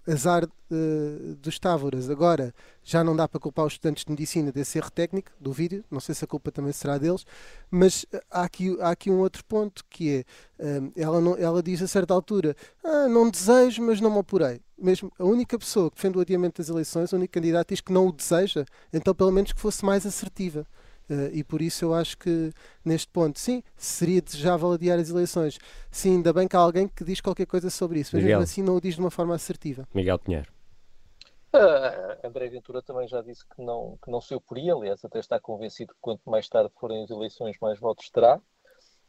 azar 0.08 0.44
uh, 0.46 1.36
dos 1.36 1.58
Távoras. 1.58 2.10
Agora 2.10 2.54
já 2.84 3.04
não 3.04 3.16
dá 3.16 3.28
para 3.28 3.40
culpar 3.40 3.66
os 3.66 3.74
estudantes 3.74 4.04
de 4.04 4.12
medicina 4.12 4.52
desse 4.52 4.78
erro 4.78 4.92
técnico 4.92 5.32
do 5.40 5.54
vídeo, 5.54 5.84
não 5.90 6.00
sei 6.00 6.14
se 6.14 6.26
a 6.26 6.28
culpa 6.28 6.52
também 6.52 6.74
será 6.74 6.98
deles, 6.98 7.26
mas 7.72 8.06
eh, 8.12 8.22
há 8.30 8.44
aqui, 8.44 8.78
há 8.82 8.90
aqui 8.90 9.10
um 9.10 9.20
outro 9.20 9.44
ponto 9.46 9.84
que 9.90 10.18
é, 10.18 10.26
eh, 10.60 10.82
ela, 10.98 11.22
não, 11.22 11.38
ela 11.38 11.64
diz 11.64 11.82
a 11.82 11.88
certa 11.88 12.14
altura, 12.14 12.56
ah, 12.84 13.08
não 13.08 13.30
desejo, 13.30 13.82
mas 13.82 14.02
não 14.02 14.12
me 14.12 14.20
apurei. 14.20 14.60
Mesmo 14.78 15.12
a 15.18 15.24
única 15.24 15.58
pessoa 15.58 15.90
que 15.90 15.96
defende 15.96 16.18
o 16.18 16.22
adiamento 16.22 16.62
das 16.62 16.70
eleições, 16.70 17.14
o 17.14 17.16
único 17.16 17.34
candidato 17.34 17.70
diz 17.70 17.80
que 17.80 17.94
não 17.94 18.08
o 18.08 18.12
deseja, 18.12 18.66
então 18.92 19.16
pelo 19.16 19.32
menos 19.32 19.54
que 19.54 19.62
fosse 19.62 19.86
mais 19.86 20.06
assertiva. 20.06 20.68
Uh, 21.10 21.30
e 21.34 21.44
por 21.44 21.62
isso 21.62 21.84
eu 21.86 21.94
acho 21.94 22.18
que 22.18 22.52
neste 22.84 23.08
ponto, 23.10 23.38
sim, 23.38 23.62
seria 23.76 24.22
desejável 24.22 24.72
adiar 24.72 25.00
as 25.00 25.10
eleições. 25.10 25.60
Sim, 25.92 26.16
ainda 26.16 26.32
bem 26.32 26.48
que 26.48 26.56
há 26.56 26.60
alguém 26.60 26.88
que 26.88 27.04
diz 27.04 27.20
qualquer 27.20 27.46
coisa 27.46 27.70
sobre 27.70 28.00
isso, 28.00 28.16
mas 28.16 28.24
Miguel. 28.24 28.40
mesmo 28.40 28.52
assim 28.52 28.64
não 28.64 28.76
o 28.76 28.82
diz 28.82 28.96
de 28.96 29.02
uma 29.02 29.12
forma 29.12 29.36
assertiva. 29.36 29.88
Miguel 29.94 30.18
Pinheiro. 30.20 30.52
Uh, 31.54 32.28
André 32.28 32.50
Ventura 32.50 32.82
também 32.82 33.08
já 33.08 33.22
disse 33.22 33.46
que 33.46 33.62
não, 33.62 33.98
que 34.04 34.10
não 34.10 34.20
se 34.20 34.34
oporia, 34.34 34.74
aliás, 34.74 35.06
até 35.06 35.20
está 35.20 35.40
convencido 35.40 35.94
que 35.94 36.00
quanto 36.02 36.28
mais 36.28 36.50
tarde 36.50 36.72
forem 36.80 37.04
as 37.04 37.12
eleições, 37.12 37.58
mais 37.62 37.80
votos 37.80 38.10
terá. 38.10 38.42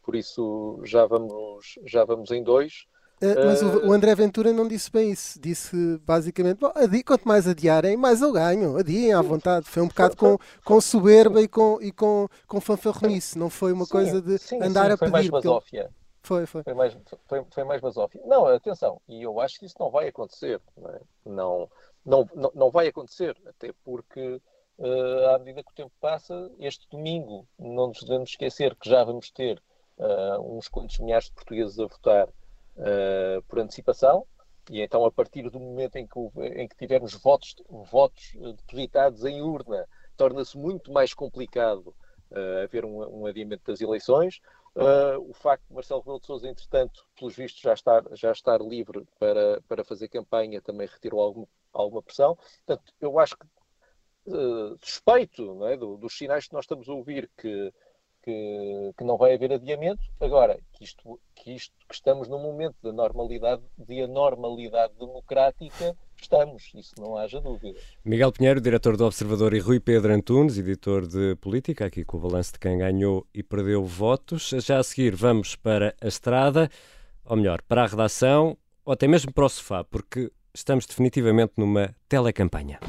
Por 0.02 0.14
isso 0.14 0.78
já 0.84 1.06
vamos, 1.06 1.78
já 1.86 2.04
vamos 2.04 2.30
em 2.30 2.42
dois. 2.42 2.86
Uh, 3.24 3.46
mas 3.46 3.62
o, 3.62 3.88
o, 3.88 3.92
André 3.92 4.14
Ventura 4.14 4.52
não 4.52 4.68
disse 4.68 4.90
bem 4.90 5.10
isso. 5.10 5.40
Disse 5.40 5.98
basicamente: 5.98 6.60
adi, 6.74 7.02
quanto 7.02 7.26
mais 7.26 7.46
adiarem, 7.46 7.96
mais 7.96 8.20
eu 8.20 8.32
ganho. 8.32 8.76
Adiem 8.76 9.12
à 9.12 9.22
vontade. 9.22 9.66
Foi 9.66 9.82
um 9.82 9.88
bocado 9.88 10.16
com, 10.16 10.36
com 10.64 10.80
soberba 10.80 11.40
e 11.40 11.48
com, 11.48 11.78
e 11.80 11.90
com, 11.90 12.28
com 12.46 12.60
fanfarronice. 12.60 13.38
Não 13.38 13.48
foi 13.48 13.72
uma 13.72 13.84
sim, 13.84 13.90
coisa 13.90 14.20
de 14.20 14.38
sim, 14.38 14.56
andar 14.62 14.86
sim, 14.86 14.92
a 14.92 14.98
pedir. 14.98 15.12
Mais 15.12 15.28
basófia. 15.28 15.90
Foi, 16.24 16.46
foi. 16.46 16.62
Foi 16.62 16.74
mais, 16.74 16.96
foi, 17.26 17.44
foi 17.50 17.64
mais 17.64 17.80
basófia. 17.80 18.20
Não, 18.24 18.46
atenção, 18.46 19.00
e 19.06 19.22
eu 19.22 19.38
acho 19.40 19.58
que 19.58 19.66
isso 19.66 19.76
não 19.78 19.90
vai 19.90 20.08
acontecer. 20.08 20.60
Não, 20.76 20.90
é? 20.90 21.00
não, 21.26 21.70
não, 22.04 22.28
não, 22.34 22.52
não, 22.54 22.70
vai 22.70 22.88
acontecer, 22.88 23.36
até 23.46 23.74
porque 23.84 24.40
uh, 24.78 25.28
à 25.34 25.38
medida 25.38 25.62
que 25.62 25.70
o 25.70 25.74
tempo 25.74 25.92
passa, 26.00 26.50
este 26.58 26.88
domingo 26.90 27.46
não 27.58 27.88
nos 27.88 28.00
devemos 28.00 28.30
esquecer 28.30 28.74
que 28.74 28.88
já 28.88 29.04
vamos 29.04 29.30
ter 29.30 29.62
uh, 29.98 30.56
uns 30.56 30.66
quantos 30.66 30.98
milhares 30.98 31.26
de 31.26 31.32
portugueses 31.32 31.78
a 31.78 31.86
votar 31.86 32.28
uh, 32.76 33.42
por 33.48 33.58
antecipação, 33.58 34.26
e 34.70 34.80
então 34.80 35.04
a 35.04 35.12
partir 35.12 35.48
do 35.50 35.60
momento 35.60 35.96
em 35.96 36.06
que, 36.06 36.18
em 36.56 36.66
que 36.66 36.76
tivermos 36.76 37.14
votos, 37.14 37.54
votos 37.90 38.32
depositados 38.56 39.24
em 39.24 39.42
urna, 39.42 39.86
torna-se 40.16 40.56
muito 40.56 40.92
mais 40.92 41.12
complicado 41.12 41.94
haver 42.64 42.84
um, 42.84 43.20
um 43.20 43.26
adiamento 43.26 43.62
das 43.66 43.80
eleições. 43.80 44.40
Uh, 44.74 45.20
o 45.30 45.32
facto 45.32 45.64
de 45.68 45.74
Marcelo 45.74 46.00
Rebelo 46.00 46.18
de 46.18 46.26
Sousa, 46.26 46.48
entretanto, 46.48 47.06
pelos 47.16 47.36
vistos, 47.36 47.60
já 47.60 47.74
estar, 47.74 48.02
já 48.12 48.32
estar 48.32 48.60
livre 48.60 49.06
para, 49.20 49.62
para 49.68 49.84
fazer 49.84 50.08
campanha 50.08 50.60
também 50.60 50.88
retirou 50.88 51.20
alguma, 51.20 51.46
alguma 51.72 52.02
pressão. 52.02 52.36
Portanto, 52.66 52.92
eu 53.00 53.18
acho 53.20 53.36
que 53.36 53.46
uh, 54.32 54.76
suspeito 54.82 55.64
é, 55.66 55.76
do, 55.76 55.96
dos 55.96 56.16
sinais 56.18 56.48
que 56.48 56.54
nós 56.54 56.64
estamos 56.64 56.88
a 56.88 56.92
ouvir 56.92 57.30
que, 57.36 57.72
que, 58.24 58.92
que, 58.96 59.04
não 59.04 59.18
vai 59.18 59.34
haver 59.34 59.52
adiamento. 59.52 60.00
Agora, 60.18 60.58
que 60.72 60.84
isto, 60.84 61.20
que 61.34 61.54
isto 61.54 61.74
que 61.86 61.94
estamos 61.94 62.26
num 62.28 62.40
momento 62.40 62.76
de 62.82 62.90
normalidade, 62.90 63.62
de 63.76 64.02
anormalidade 64.02 64.94
democrática, 64.98 65.94
estamos, 66.20 66.72
isso 66.74 66.94
não 66.98 67.16
haja 67.18 67.40
dúvida. 67.40 67.78
Miguel 68.04 68.32
Pinheiro, 68.32 68.60
diretor 68.60 68.96
do 68.96 69.04
Observador, 69.04 69.52
e 69.52 69.58
Rui 69.58 69.78
Pedro 69.78 70.14
Antunes, 70.14 70.56
editor 70.56 71.06
de 71.06 71.36
Política, 71.36 71.84
aqui 71.84 72.04
com 72.04 72.16
o 72.16 72.20
balanço 72.20 72.54
de 72.54 72.58
quem 72.58 72.78
ganhou 72.78 73.26
e 73.34 73.42
perdeu 73.42 73.84
votos. 73.84 74.50
Já 74.58 74.78
a 74.78 74.82
seguir 74.82 75.14
vamos 75.14 75.54
para 75.54 75.94
a 76.00 76.08
estrada, 76.08 76.70
ou 77.24 77.36
melhor, 77.36 77.60
para 77.62 77.84
a 77.84 77.86
redação, 77.86 78.56
ou 78.84 78.94
até 78.94 79.06
mesmo 79.06 79.32
para 79.32 79.44
o 79.44 79.48
sofá, 79.48 79.84
porque 79.84 80.32
estamos 80.54 80.86
definitivamente 80.86 81.52
numa 81.56 81.94
telecampanha. 82.08 82.80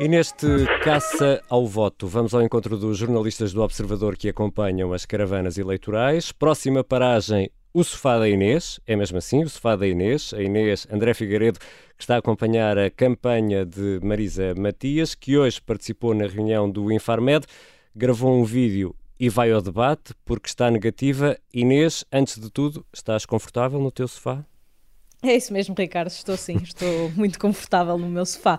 E 0.00 0.08
neste 0.08 0.46
caça 0.82 1.40
ao 1.48 1.68
voto, 1.68 2.08
vamos 2.08 2.34
ao 2.34 2.42
encontro 2.42 2.76
dos 2.76 2.98
jornalistas 2.98 3.52
do 3.52 3.62
Observador 3.62 4.16
que 4.16 4.28
acompanham 4.28 4.92
as 4.92 5.06
caravanas 5.06 5.56
eleitorais. 5.56 6.32
Próxima 6.32 6.82
paragem, 6.82 7.48
o 7.72 7.84
sofá 7.84 8.18
da 8.18 8.28
Inês, 8.28 8.80
é 8.88 8.96
mesmo 8.96 9.18
assim, 9.18 9.44
o 9.44 9.48
sofá 9.48 9.76
da 9.76 9.86
Inês, 9.86 10.34
a 10.34 10.42
Inês 10.42 10.84
André 10.90 11.14
Figueiredo, 11.14 11.60
que 11.96 12.02
está 12.02 12.16
a 12.16 12.18
acompanhar 12.18 12.76
a 12.76 12.90
campanha 12.90 13.64
de 13.64 14.00
Marisa 14.02 14.52
Matias, 14.56 15.14
que 15.14 15.38
hoje 15.38 15.62
participou 15.62 16.12
na 16.12 16.26
reunião 16.26 16.68
do 16.68 16.90
Infarmed, 16.90 17.46
gravou 17.94 18.36
um 18.36 18.42
vídeo 18.42 18.96
e 19.18 19.28
vai 19.28 19.52
ao 19.52 19.62
debate 19.62 20.12
porque 20.24 20.48
está 20.48 20.68
negativa. 20.72 21.38
Inês, 21.52 22.04
antes 22.12 22.40
de 22.40 22.50
tudo, 22.50 22.84
estás 22.92 23.24
confortável 23.24 23.78
no 23.78 23.92
teu 23.92 24.08
sofá? 24.08 24.44
É 25.22 25.36
isso 25.36 25.52
mesmo, 25.52 25.72
Ricardo, 25.78 26.08
estou 26.10 26.36
sim, 26.36 26.56
estou 26.64 27.10
muito 27.12 27.38
confortável 27.38 27.96
no 27.96 28.08
meu 28.08 28.26
sofá. 28.26 28.58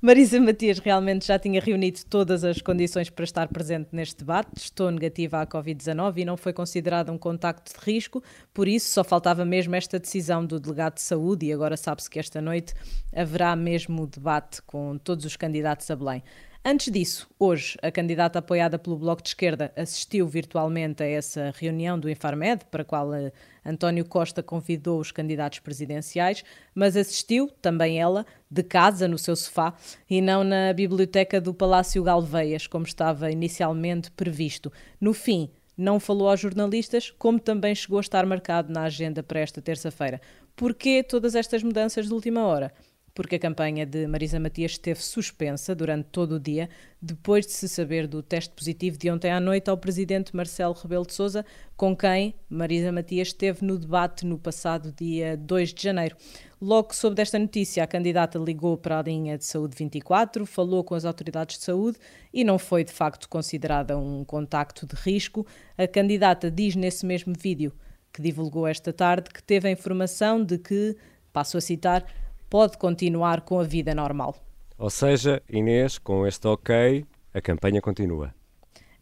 Marisa 0.00 0.40
Matias 0.40 0.78
realmente 0.78 1.26
já 1.26 1.40
tinha 1.40 1.60
reunido 1.60 1.98
todas 2.08 2.44
as 2.44 2.62
condições 2.62 3.10
para 3.10 3.24
estar 3.24 3.48
presente 3.48 3.88
neste 3.90 4.18
debate. 4.18 4.50
Estou 4.56 4.92
negativa 4.92 5.40
à 5.40 5.46
Covid-19 5.46 6.18
e 6.18 6.24
não 6.24 6.36
foi 6.36 6.52
considerada 6.52 7.10
um 7.10 7.18
contacto 7.18 7.72
de 7.76 7.84
risco, 7.84 8.22
por 8.54 8.68
isso 8.68 8.90
só 8.90 9.02
faltava 9.02 9.44
mesmo 9.44 9.74
esta 9.74 9.98
decisão 9.98 10.46
do 10.46 10.60
delegado 10.60 10.94
de 10.94 11.00
saúde 11.00 11.46
e 11.46 11.52
agora 11.52 11.76
sabe-se 11.76 12.08
que 12.08 12.20
esta 12.20 12.40
noite 12.40 12.74
haverá 13.12 13.56
mesmo 13.56 14.06
debate 14.06 14.62
com 14.62 14.96
todos 14.98 15.24
os 15.24 15.34
candidatos 15.34 15.90
a 15.90 15.96
Belém. 15.96 16.22
Antes 16.64 16.92
disso, 16.92 17.30
hoje, 17.38 17.78
a 17.80 17.90
candidata 17.90 18.40
apoiada 18.40 18.78
pelo 18.78 18.98
Bloco 18.98 19.22
de 19.22 19.28
Esquerda 19.28 19.72
assistiu 19.76 20.26
virtualmente 20.26 21.02
a 21.02 21.06
essa 21.06 21.52
reunião 21.56 21.98
do 21.98 22.10
Infarmed, 22.10 22.64
para 22.70 22.82
a 22.82 22.84
qual 22.84 23.14
eh, 23.14 23.32
António 23.64 24.04
Costa 24.04 24.42
convidou 24.42 25.00
os 25.00 25.10
candidatos 25.10 25.60
presidenciais, 25.60 26.44
mas 26.74 26.96
assistiu, 26.96 27.48
também 27.62 27.98
ela, 27.98 28.26
de 28.50 28.62
casa, 28.62 29.08
no 29.08 29.16
seu 29.16 29.34
sofá, 29.36 29.72
e 30.10 30.20
não 30.20 30.44
na 30.44 30.72
biblioteca 30.72 31.40
do 31.40 31.54
Palácio 31.54 32.02
Galveias, 32.02 32.66
como 32.66 32.84
estava 32.84 33.30
inicialmente 33.30 34.10
previsto. 34.10 34.70
No 35.00 35.14
fim, 35.14 35.48
não 35.76 36.00
falou 36.00 36.28
aos 36.28 36.40
jornalistas, 36.40 37.10
como 37.12 37.38
também 37.38 37.74
chegou 37.74 37.98
a 37.98 38.02
estar 38.02 38.26
marcado 38.26 38.72
na 38.72 38.82
agenda 38.82 39.22
para 39.22 39.40
esta 39.40 39.62
terça-feira. 39.62 40.20
Porquê 40.56 41.04
todas 41.04 41.36
estas 41.36 41.62
mudanças 41.62 42.08
de 42.08 42.12
última 42.12 42.44
hora? 42.44 42.72
Porque 43.18 43.34
a 43.34 43.38
campanha 43.40 43.84
de 43.84 44.06
Marisa 44.06 44.38
Matias 44.38 44.70
esteve 44.70 45.02
suspensa 45.02 45.74
durante 45.74 46.04
todo 46.04 46.36
o 46.36 46.38
dia, 46.38 46.70
depois 47.02 47.44
de 47.44 47.50
se 47.50 47.68
saber 47.68 48.06
do 48.06 48.22
teste 48.22 48.54
positivo 48.54 48.96
de 48.96 49.10
ontem 49.10 49.32
à 49.32 49.40
noite 49.40 49.68
ao 49.68 49.76
presidente 49.76 50.36
Marcelo 50.36 50.72
Rebelo 50.72 51.04
de 51.04 51.14
Sousa, 51.14 51.44
com 51.76 51.96
quem 51.96 52.36
Marisa 52.48 52.92
Matias 52.92 53.26
esteve 53.26 53.64
no 53.64 53.76
debate 53.76 54.24
no 54.24 54.38
passado 54.38 54.94
dia 54.96 55.36
2 55.36 55.74
de 55.74 55.82
janeiro. 55.82 56.16
Logo 56.62 56.94
soube 56.94 57.16
desta 57.16 57.40
notícia, 57.40 57.82
a 57.82 57.88
candidata 57.88 58.38
ligou 58.38 58.76
para 58.76 59.00
a 59.00 59.02
linha 59.02 59.36
de 59.36 59.44
saúde 59.44 59.74
24, 59.76 60.46
falou 60.46 60.84
com 60.84 60.94
as 60.94 61.04
autoridades 61.04 61.58
de 61.58 61.64
saúde 61.64 61.98
e 62.32 62.44
não 62.44 62.56
foi 62.56 62.84
de 62.84 62.92
facto 62.92 63.28
considerada 63.28 63.98
um 63.98 64.24
contacto 64.24 64.86
de 64.86 64.94
risco. 64.94 65.44
A 65.76 65.88
candidata 65.88 66.52
diz 66.52 66.76
nesse 66.76 67.04
mesmo 67.04 67.34
vídeo 67.36 67.72
que 68.12 68.22
divulgou 68.22 68.64
esta 68.64 68.92
tarde 68.92 69.28
que 69.28 69.42
teve 69.42 69.66
a 69.66 69.72
informação 69.72 70.44
de 70.44 70.56
que, 70.56 70.96
passo 71.32 71.58
a 71.58 71.60
citar, 71.60 72.06
pode 72.48 72.78
continuar 72.78 73.42
com 73.42 73.60
a 73.60 73.64
vida 73.64 73.94
normal. 73.94 74.34
Ou 74.78 74.90
seja, 74.90 75.42
Inês, 75.48 75.98
com 75.98 76.26
este 76.26 76.46
ok, 76.46 77.04
a 77.34 77.40
campanha 77.40 77.80
continua. 77.80 78.34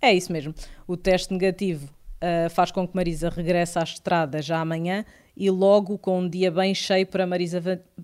É 0.01 0.13
isso 0.13 0.33
mesmo. 0.33 0.55
O 0.87 0.97
teste 0.97 1.33
negativo 1.33 1.87
uh, 1.87 2.51
faz 2.51 2.71
com 2.71 2.87
que 2.87 2.95
Marisa 2.95 3.29
regresse 3.29 3.79
à 3.79 3.83
estrada 3.83 4.41
já 4.41 4.61
amanhã 4.61 5.05
e 5.37 5.51
logo 5.51 5.99
com 5.99 6.21
um 6.21 6.29
dia 6.29 6.51
bem 6.51 6.75
cheio 6.75 7.07
para 7.07 7.27
Marisa, 7.27 7.61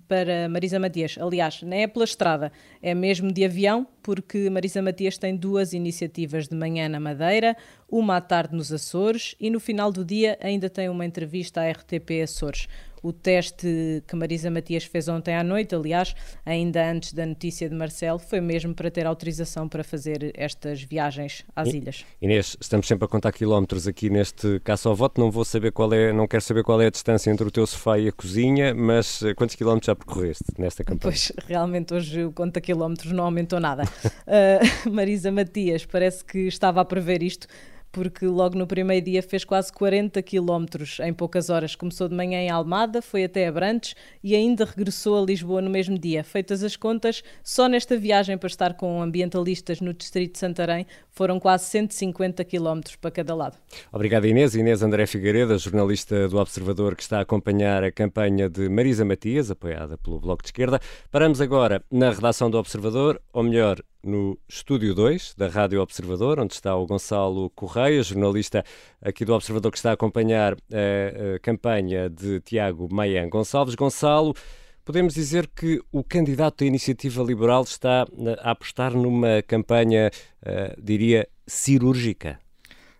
para 0.07 0.47
Marisa 0.47 0.79
Matias. 0.79 1.17
Aliás, 1.19 1.63
não 1.63 1.75
é 1.75 1.87
pela 1.87 2.05
estrada, 2.05 2.51
é 2.81 2.93
mesmo 2.93 3.31
de 3.31 3.43
avião, 3.43 3.87
porque 4.03 4.49
Marisa 4.51 4.81
Matias 4.81 5.17
tem 5.17 5.35
duas 5.35 5.73
iniciativas 5.73 6.47
de 6.47 6.55
manhã 6.55 6.87
na 6.87 6.99
Madeira, 6.99 7.57
uma 7.89 8.17
à 8.17 8.21
tarde 8.21 8.55
nos 8.55 8.71
Açores 8.71 9.35
e 9.39 9.49
no 9.49 9.59
final 9.59 9.91
do 9.91 10.05
dia 10.05 10.37
ainda 10.41 10.69
tem 10.69 10.89
uma 10.89 11.05
entrevista 11.05 11.61
à 11.61 11.71
RTP 11.71 12.21
Açores. 12.23 12.67
O 13.03 13.11
teste 13.11 14.01
que 14.07 14.15
Marisa 14.15 14.49
Matias 14.49 14.85
fez 14.85 15.09
ontem 15.09 15.35
à 15.35 15.43
noite, 15.43 15.75
aliás, 15.75 16.15
ainda 16.45 16.89
antes 16.89 17.11
da 17.11 17.25
notícia 17.25 17.69
de 17.69 17.75
Marcelo, 17.75 18.17
foi 18.17 18.39
mesmo 18.39 18.73
para 18.73 18.89
ter 18.89 19.05
autorização 19.05 19.67
para 19.67 19.83
fazer 19.83 20.31
estas 20.35 20.81
viagens 20.81 21.43
às 21.53 21.67
I, 21.67 21.77
ilhas. 21.77 22.05
Inês, 22.21 22.55
estamos 22.61 22.87
sempre 22.87 23.03
a 23.03 23.07
contar 23.09 23.33
quilómetros 23.33 23.87
aqui 23.89 24.09
neste 24.09 24.61
caso 24.61 24.87
ao 24.87 24.95
voto. 24.95 25.19
Não 25.19 25.29
vou 25.29 25.43
saber 25.43 25.73
qual 25.73 25.93
é, 25.93 26.13
não 26.13 26.25
quero 26.25 26.41
saber 26.41 26.63
qual 26.63 26.81
é 26.81 26.87
a 26.87 26.89
distância 26.89 27.29
entre 27.29 27.45
o 27.45 27.51
teu 27.51 27.67
sofá 27.67 27.99
e 27.99 28.07
a 28.07 28.11
cozinha, 28.13 28.73
mas 28.73 29.21
eh, 29.21 29.33
quantos 29.33 29.55
quilómetros 29.55 29.87
já 29.87 29.95
percorreste 29.95 30.45
nesta 30.57 30.81
campanha? 30.81 31.11
Pois, 31.11 31.31
realmente 31.45 31.93
hoje 31.93 32.23
o 32.23 32.31
conta 32.31 32.61
quilómetros 32.61 33.11
não 33.11 33.25
aumentou 33.25 33.59
nada. 33.59 33.83
uh, 33.83 34.63
Marisa 34.89 35.29
Matias 35.29 35.85
parece 35.85 36.23
que 36.23 36.47
estava 36.47 36.79
a 36.79 36.85
prever 36.85 37.21
isto 37.21 37.47
porque 37.93 38.25
logo 38.25 38.57
no 38.57 38.65
primeiro 38.65 39.05
dia 39.05 39.21
fez 39.21 39.45
quase 39.45 39.71
40 39.71 40.19
quilómetros 40.23 40.99
em 40.99 41.13
poucas 41.13 41.51
horas. 41.51 41.75
Começou 41.75 42.09
de 42.09 42.15
manhã 42.15 42.39
em 42.39 42.49
Almada, 42.49 43.03
foi 43.03 43.23
até 43.23 43.47
Abrantes 43.47 43.95
e 44.23 44.35
ainda 44.35 44.65
regressou 44.65 45.21
a 45.21 45.25
Lisboa 45.25 45.61
no 45.61 45.69
mesmo 45.69 45.97
dia. 45.97 46.23
Feitas 46.23 46.63
as 46.63 46.75
contas, 46.75 47.23
só 47.43 47.69
nesta 47.69 47.95
viagem 47.95 48.35
para 48.35 48.47
estar 48.47 48.73
com 48.73 48.99
ambientalistas 48.99 49.79
no 49.79 49.93
distrito 49.93 50.33
de 50.33 50.39
Santarém 50.39 50.87
foram 51.11 51.39
quase 51.39 51.65
150 51.65 52.43
quilómetros 52.43 52.95
para 52.95 53.11
cada 53.11 53.35
lado. 53.35 53.57
Obrigado 53.91 54.25
Inês. 54.25 54.55
Inês 54.55 54.81
André 54.81 55.05
Figueiredo, 55.05 55.55
jornalista 55.59 56.27
do 56.27 56.39
Observador 56.39 56.95
que 56.95 57.03
está 57.03 57.19
a 57.19 57.21
acompanhar 57.21 57.83
a 57.83 57.91
campanha 57.91 58.49
de 58.49 58.67
Marisa 58.69 59.05
Matias, 59.05 59.51
apoiada 59.51 59.99
pelo 59.99 60.19
Bloco 60.19 60.41
de 60.41 60.47
Esquerda. 60.47 60.79
Paramos 61.11 61.39
agora 61.39 61.83
na 61.91 62.09
redação 62.09 62.49
do 62.49 62.57
Observador, 62.57 63.21
ou 63.31 63.43
melhor, 63.43 63.77
no 64.03 64.37
Estúdio 64.47 64.93
2 64.93 65.35
da 65.37 65.47
Rádio 65.47 65.81
Observador, 65.81 66.39
onde 66.39 66.53
está 66.53 66.75
o 66.75 66.85
Gonçalo 66.85 67.49
Correia, 67.51 68.03
jornalista 68.03 68.63
aqui 69.01 69.23
do 69.23 69.33
Observador 69.33 69.71
que 69.71 69.77
está 69.77 69.91
a 69.91 69.93
acompanhar 69.93 70.53
a, 70.53 71.35
a 71.35 71.39
campanha 71.39 72.09
de 72.09 72.41
Tiago 72.41 72.87
Maian 72.93 73.29
Gonçalves. 73.29 73.75
Gonçalo, 73.75 74.35
podemos 74.83 75.13
dizer 75.13 75.47
que 75.47 75.81
o 75.91 76.03
candidato 76.03 76.59
da 76.59 76.65
Iniciativa 76.65 77.23
Liberal 77.23 77.63
está 77.63 78.05
a 78.41 78.51
apostar 78.51 78.93
numa 78.93 79.41
campanha, 79.41 80.11
uh, 80.41 80.81
diria, 80.81 81.27
cirúrgica. 81.47 82.42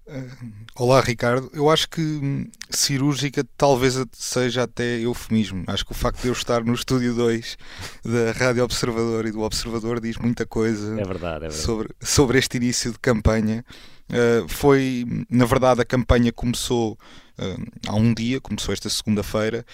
Uh, 0.05 0.51
olá, 0.75 0.99
Ricardo. 0.99 1.49
Eu 1.53 1.69
acho 1.69 1.89
que 1.89 2.01
hum, 2.01 2.45
cirúrgica 2.69 3.45
talvez 3.55 3.95
seja 4.11 4.63
até 4.63 4.99
eufemismo. 4.99 5.63
Acho 5.65 5.85
que 5.85 5.93
o 5.93 5.95
facto 5.95 6.21
de 6.21 6.27
eu 6.27 6.33
estar 6.33 6.63
no 6.63 6.73
estúdio 6.73 7.13
2 7.13 7.57
da 8.03 8.31
Rádio 8.33 8.63
Observador 8.65 9.25
e 9.25 9.31
do 9.31 9.41
Observador 9.41 10.01
diz 10.01 10.17
muita 10.17 10.45
coisa 10.45 10.99
é 10.99 11.05
verdade, 11.05 11.45
é 11.45 11.47
verdade. 11.47 11.55
Sobre, 11.55 11.89
sobre 12.01 12.37
este 12.37 12.57
início 12.57 12.91
de 12.91 12.99
campanha. 12.99 13.63
Uh, 14.09 14.47
foi, 14.49 15.05
na 15.29 15.45
verdade, 15.45 15.81
a 15.81 15.85
campanha 15.85 16.33
começou 16.33 16.97
uh, 17.39 17.71
há 17.87 17.95
um 17.95 18.13
dia, 18.13 18.41
começou 18.41 18.73
esta 18.73 18.89
segunda-feira, 18.89 19.65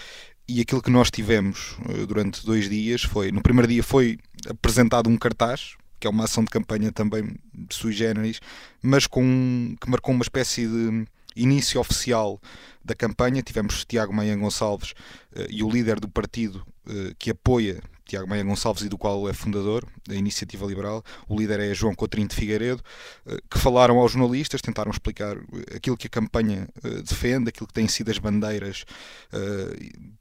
e 0.47 0.61
aquilo 0.61 0.81
que 0.81 0.91
nós 0.91 1.09
tivemos 1.09 1.75
durante 2.07 2.45
dois 2.45 2.69
dias 2.69 3.03
foi: 3.03 3.31
no 3.31 3.41
primeiro 3.41 3.67
dia 3.67 3.83
foi 3.83 4.17
apresentado 4.47 5.09
um 5.09 5.17
cartaz 5.17 5.78
que 5.99 6.07
é 6.07 6.09
uma 6.09 6.23
ação 6.23 6.43
de 6.43 6.49
campanha 6.49 6.91
também 6.91 7.35
sui 7.69 7.91
generis, 7.91 8.39
mas 8.81 9.05
com, 9.05 9.75
que 9.79 9.89
marcou 9.89 10.13
uma 10.13 10.23
espécie 10.23 10.67
de 10.67 11.05
início 11.35 11.79
oficial 11.79 12.39
da 12.83 12.95
campanha. 12.95 13.41
Tivemos 13.41 13.85
Tiago 13.85 14.13
Maia 14.13 14.35
Gonçalves 14.35 14.91
uh, 15.35 15.45
e 15.49 15.63
o 15.63 15.69
líder 15.69 15.99
do 15.99 16.09
partido 16.09 16.65
uh, 16.87 17.13
que 17.17 17.31
apoia 17.31 17.81
Tiago 18.09 18.27
Maia 18.27 18.43
Gonçalves 18.43 18.83
e 18.83 18.89
do 18.89 18.97
qual 18.97 19.29
é 19.29 19.33
fundador 19.33 19.85
da 20.07 20.15
Iniciativa 20.15 20.65
Liberal. 20.65 21.03
O 21.27 21.39
líder 21.39 21.59
é 21.59 21.73
João 21.73 21.93
Coutrinho 21.95 22.27
de 22.27 22.35
Figueiredo, 22.35 22.81
uh, 23.25 23.37
que 23.49 23.59
falaram 23.59 23.97
aos 23.99 24.11
jornalistas, 24.13 24.61
tentaram 24.61 24.91
explicar 24.91 25.37
aquilo 25.75 25.95
que 25.95 26.07
a 26.07 26.09
campanha 26.09 26.67
defende, 27.07 27.49
aquilo 27.49 27.67
que 27.67 27.73
têm 27.73 27.87
sido 27.87 28.09
as 28.09 28.17
bandeiras 28.17 28.85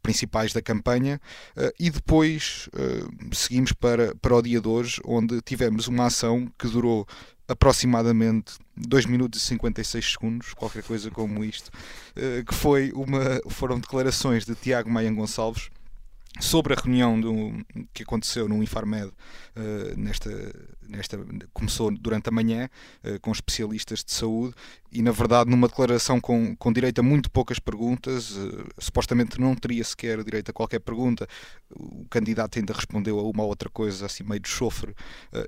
principais 0.03 0.53
da 0.53 0.61
campanha, 0.61 1.21
e 1.79 1.91
depois 1.91 2.69
seguimos 3.33 3.73
para, 3.73 4.15
para 4.17 4.37
o 4.37 4.43
dia 4.43 4.61
de 4.61 4.69
hoje, 4.69 5.01
onde 5.05 5.41
tivemos 5.43 5.89
uma 5.89 6.07
ação 6.07 6.51
que 6.59 6.69
durou 6.69 7.07
aproximadamente 7.49 8.53
2 8.77 9.07
minutos 9.07 9.43
e 9.43 9.47
56 9.47 10.13
segundos, 10.13 10.55
qualquer 10.55 10.83
coisa 10.83 11.11
como 11.11 11.43
isto, 11.43 11.71
eh, 12.15 12.45
que 12.47 12.55
foi 12.55 12.93
uma, 12.93 13.41
foram 13.49 13.81
declarações 13.81 14.45
de 14.45 14.55
Tiago 14.55 14.91
Maia 14.91 15.11
Gonçalves 15.11 15.71
sobre 16.41 16.75
a 16.75 16.77
reunião 16.77 17.21
do, 17.21 17.65
que 17.93 18.03
aconteceu 18.03 18.49
no 18.49 18.63
Infarmed 18.63 19.09
uh, 19.09 19.97
nesta, 19.97 20.31
nesta, 20.89 21.19
começou 21.53 21.91
durante 21.91 22.29
a 22.29 22.33
manhã 22.33 22.69
uh, 23.05 23.21
com 23.21 23.31
especialistas 23.31 24.03
de 24.03 24.13
saúde 24.13 24.55
e 24.91 25.03
na 25.03 25.11
verdade 25.11 25.51
numa 25.51 25.69
declaração 25.69 26.21
com, 26.21 26.57
com 26.57 26.73
direito 26.73 27.01
a 27.01 27.03
muito 27.03 27.31
poucas 27.31 27.59
perguntas 27.59 28.31
uh, 28.31 28.67
supostamente 28.79 29.41
não 29.41 29.55
teria 29.55 29.85
sequer 29.85 30.23
direito 30.25 30.51
a 30.51 30.55
qualquer 30.55 30.81
pergunta 30.81 31.27
o 31.71 32.07
candidato 32.09 32.59
ainda 32.59 32.73
respondeu 32.73 33.19
a 33.19 33.23
uma 33.23 33.43
ou 33.43 33.49
outra 33.49 33.69
coisa 33.69 34.07
assim 34.07 34.25
meio 34.25 34.41
de 34.41 34.49
chofre 34.49 34.95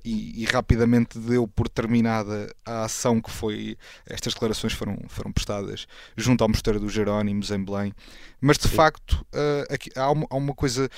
e, 0.05 0.43
e, 0.43 0.45
rapidamente 0.45 1.19
deu 1.19 1.49
por 1.49 1.69
terminada 1.69 2.55
a 2.65 2.85
ação 2.85 3.21
que 3.21 3.31
foi 3.31 3.79
estas 4.07 4.35
declarações 4.35 4.75
foram, 4.75 4.99
foram 5.09 5.33
prestadas 5.33 5.87
junto 6.17 6.43
ao 6.43 6.49
Mosteiro 6.49 6.79
dos 6.79 6.93
Jerónimos 6.93 7.51
em 7.51 7.65
Belém 7.65 7.95
mas 8.41 8.59
de 8.59 8.69
Sim. 8.69 8.75
facto 8.75 9.27
aqui, 9.71 9.91
há, 9.97 10.11
uma, 10.11 10.27
há 10.29 10.37
uma 10.37 10.55
coisa 10.55 10.91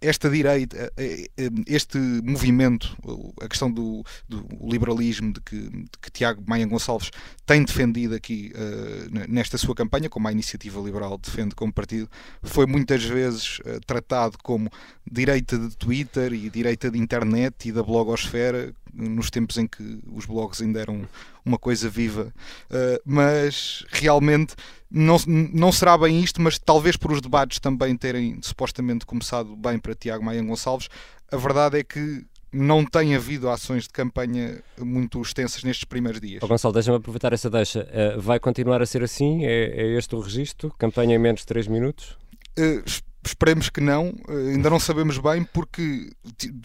esta 0.00 0.28
direita, 0.28 0.92
eh, 0.96 1.30
eh, 1.36 1.50
este 1.66 1.98
movimento, 1.98 2.96
a 3.40 3.48
questão 3.48 3.70
do, 3.70 4.04
do 4.28 4.46
liberalismo 4.62 5.32
de 5.32 5.40
que, 5.40 5.56
de 5.56 5.90
que, 6.00 6.10
Tiago 6.10 6.42
Maia 6.46 6.66
Gonçalves 6.66 7.10
tem 7.46 7.64
defendido 7.64 8.14
aqui 8.14 8.52
uh, 8.54 9.28
nesta 9.28 9.58
sua 9.58 9.74
campanha, 9.74 10.08
como 10.08 10.28
a 10.28 10.32
Iniciativa 10.32 10.80
Liberal 10.80 11.18
defende 11.18 11.54
como 11.54 11.72
partido, 11.72 12.08
foi 12.42 12.66
muitas 12.66 13.02
vezes 13.04 13.58
uh, 13.60 13.80
tratado 13.86 14.38
como 14.42 14.70
direita 15.10 15.58
de 15.58 15.76
Twitter 15.76 16.32
e 16.32 16.48
direita 16.50 16.90
de 16.90 16.98
internet 16.98 17.68
e 17.68 17.72
da 17.72 17.82
blogosfera, 17.82 18.72
nos 18.92 19.30
tempos 19.30 19.56
em 19.56 19.66
que 19.66 20.00
os 20.12 20.26
blogs 20.26 20.60
ainda 20.60 20.80
eram 20.80 21.08
uma 21.44 21.58
coisa 21.58 21.88
viva, 21.88 22.32
uh, 22.70 23.00
mas 23.04 23.84
realmente 23.88 24.54
não, 24.90 25.16
não 25.26 25.70
será 25.70 25.96
bem 25.96 26.20
isto, 26.20 26.40
mas 26.40 26.58
talvez 26.58 26.96
por 26.96 27.12
os 27.12 27.20
debates 27.20 27.58
também 27.60 27.96
terem 27.96 28.38
supostamente 28.42 29.06
começado 29.06 29.54
bem 29.56 29.78
para 29.78 29.94
Tiago 29.94 30.24
Maia 30.24 30.42
Gonçalves, 30.42 30.88
a 31.30 31.36
verdade 31.36 31.78
é 31.78 31.84
que 31.84 32.24
não 32.52 32.84
tem 32.84 33.14
havido 33.14 33.48
ações 33.48 33.84
de 33.84 33.90
campanha 33.90 34.60
muito 34.78 35.22
extensas 35.22 35.62
nestes 35.62 35.84
primeiros 35.84 36.20
dias. 36.20 36.42
Oh, 36.42 36.48
Gonçalo, 36.48 36.74
deixa-me 36.74 36.96
aproveitar 36.96 37.32
essa 37.32 37.48
deixa. 37.48 37.86
Uh, 38.16 38.20
vai 38.20 38.40
continuar 38.40 38.82
a 38.82 38.86
ser 38.86 39.02
assim? 39.04 39.44
É, 39.44 39.82
é, 39.82 39.96
este 39.96 40.14
o 40.16 40.20
registro? 40.20 40.74
Campanha 40.76 41.14
em 41.14 41.18
menos 41.18 41.42
de 41.42 41.46
3 41.46 41.68
minutos? 41.68 42.16
Uh, 42.58 42.82
Esperemos 43.24 43.68
que 43.68 43.80
não, 43.80 44.14
eh, 44.28 44.52
ainda 44.52 44.70
não 44.70 44.80
sabemos 44.80 45.18
bem, 45.18 45.44
porque 45.44 46.10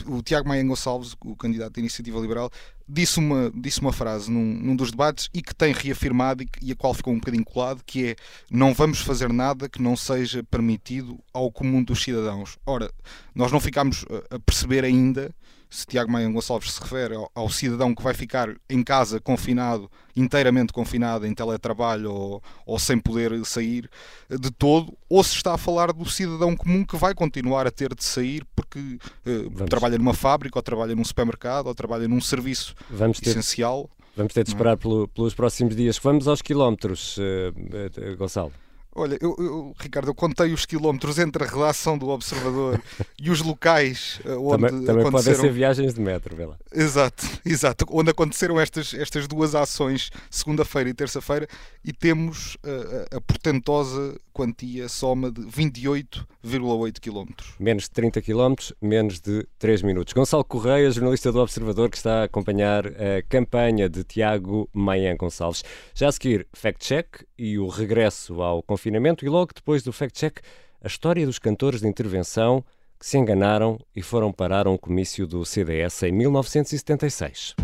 o 0.06 0.22
Tiago 0.22 0.48
Maia 0.48 0.64
Gonçalves, 0.64 1.16
o 1.24 1.36
candidato 1.36 1.74
da 1.74 1.80
Iniciativa 1.82 2.18
Liberal, 2.20 2.50
disse 2.88 3.20
uma, 3.20 3.52
disse 3.54 3.82
uma 3.82 3.92
frase 3.92 4.32
num, 4.32 4.54
num 4.54 4.76
dos 4.76 4.92
debates 4.92 5.30
e 5.34 5.42
que 5.42 5.54
tem 5.54 5.74
reafirmado 5.74 6.44
e, 6.44 6.50
e, 6.62 6.72
a 6.72 6.76
qual 6.76 6.94
ficou 6.94 7.14
um 7.14 7.20
bocadinho 7.20 7.44
colado, 7.44 7.82
que 7.86 8.10
é 8.10 8.16
não 8.50 8.74
vamos 8.74 9.00
fazer 9.00 9.34
nada 9.34 9.68
que 9.68 9.82
não 9.82 9.98
seja 9.98 10.44
permitido 10.44 11.20
ao 11.34 11.52
comum 11.52 11.84
dos 11.84 12.02
cidadãos. 12.02 12.58
Ora, 12.66 12.90
nós 13.34 13.52
não 13.52 13.60
ficamos 13.60 14.06
a 14.30 14.40
perceber 14.40 14.86
ainda 14.86 15.36
se 15.76 15.86
Tiago 15.86 16.10
Maia 16.10 16.30
Gonçalves 16.30 16.72
se 16.72 16.82
refere 16.82 17.16
ao, 17.16 17.30
ao, 17.36 17.50
cidadão 17.50 17.94
que 17.94 18.02
vai 18.02 18.14
ficar 18.14 18.56
em 18.70 18.82
casa 18.82 19.20
confinado, 19.20 19.92
inteiramente 20.16 20.72
confinado 20.72 21.28
em 21.28 21.34
teletrabalho 21.34 22.14
ou, 22.14 22.44
ou, 22.66 22.80
sem 22.80 22.98
poder 22.98 23.46
sair 23.46 23.90
de 24.30 24.52
todo, 24.52 24.98
ou 25.10 25.22
se 25.22 25.36
está 25.36 25.54
a 25.54 25.58
falar 25.58 25.92
do 25.92 26.10
cidadão 26.10 26.56
comum 26.56 26.86
que 26.86 26.96
vai 26.96 27.14
continuar 27.14 27.68
a 27.68 27.72
ter 27.72 27.94
de 27.94 28.06
sair 28.06 28.46
porque 28.56 28.80
uh, 28.80 29.66
trabalha 29.66 29.98
numa 29.98 30.14
fábrica, 30.14 30.58
ou 30.58 30.64
trabalha 30.64 30.96
num 30.96 31.04
supermercado, 31.04 31.68
ou 31.68 31.76
trabalha 31.76 32.08
num 32.08 32.22
serviço 32.22 32.74
Vamos 32.90 33.20
ter... 33.20 33.32
essencial. 33.32 33.90
Vamos 34.16 34.34
ter 34.34 34.46
de 34.46 34.52
esperar 34.52 34.78
pelo, 34.78 35.10
pelos 35.10 35.34
próximos 35.34 35.76
dias. 35.76 36.00
Vamos 36.02 36.26
aos 36.26 36.42
quilómetros, 36.42 37.18
uh, 37.18 37.22
uh, 37.52 38.16
Gonçalo. 38.16 38.54
Olha, 38.98 39.18
eu, 39.20 39.36
eu, 39.38 39.76
Ricardo, 39.78 40.08
eu 40.08 40.16
contei 40.16 40.54
os 40.54 40.66
quilómetros 40.66 41.20
entre 41.20 41.44
a 41.44 41.48
redação 41.48 41.98
do 41.98 42.08
Observador 42.08 42.82
e 43.22 43.30
os 43.30 43.42
locais 43.42 44.22
uh, 44.24 44.40
onde 44.40 44.68
também, 44.68 44.86
também 44.86 45.02
aconteceram... 45.02 45.12
podem 45.12 45.36
ser 45.36 45.52
viagens 45.52 45.94
de 45.94 46.00
metro, 46.00 46.34
vê 46.34 46.46
lá. 46.46 46.58
Exato, 46.72 47.28
exato. 47.46 47.86
Onde 47.90 48.12
aconteceram 48.12 48.58
estas, 48.58 48.94
estas 48.94 49.28
duas 49.28 49.54
ações, 49.54 50.12
segunda-feira 50.32 50.90
e 50.90 50.94
terça-feira, 50.94 51.46
e 51.84 51.92
temos 51.92 52.56
uh, 52.56 53.18
a 53.18 53.20
portentosa 53.20 54.16
quantia 54.32 54.88
soma 54.88 55.30
de 55.30 55.42
28,8 55.42 57.00
quilómetros. 57.00 57.54
Menos 57.60 57.84
de 57.84 57.92
30 57.92 58.22
quilómetros, 58.22 58.74
menos 58.82 59.20
de 59.20 59.46
3 59.60 59.82
minutos. 59.82 60.14
Gonçalo 60.14 60.44
Correia, 60.46 60.90
jornalista 60.90 61.34
do 61.34 61.40
Observador, 61.40 61.90
que 61.90 61.98
está 61.98 62.22
a 62.22 62.24
acompanhar 62.24 62.88
a 62.88 63.22
campanha 63.28 63.90
de 63.90 64.06
Tiago 64.06 64.70
Maia 64.74 65.16
Gonçalves. 65.16 65.64
Já 65.94 66.08
a 66.08 66.12
seguir, 66.14 66.48
fact-check 66.54 67.26
e 67.38 67.58
o 67.60 67.68
regresso 67.68 68.42
ao 68.42 68.64
confinamento 68.64 69.26
e 69.26 69.30
logo 69.30 69.52
depois 69.54 69.84
do 69.84 69.92
fact-check, 69.92 70.40
a 70.82 70.88
história 70.88 71.26
dos 71.26 71.40
cantores 71.40 71.82
de 71.82 71.88
intervenção 71.88 72.64
que 73.00 73.06
se 73.06 73.18
enganaram 73.18 73.80
e 73.96 74.02
foram 74.02 74.32
parar 74.32 74.68
a 74.68 74.70
um 74.70 74.78
comício 74.78 75.28
do 75.28 75.46
CDS 75.46 76.04
em 76.04 76.12
1976. 76.12 77.56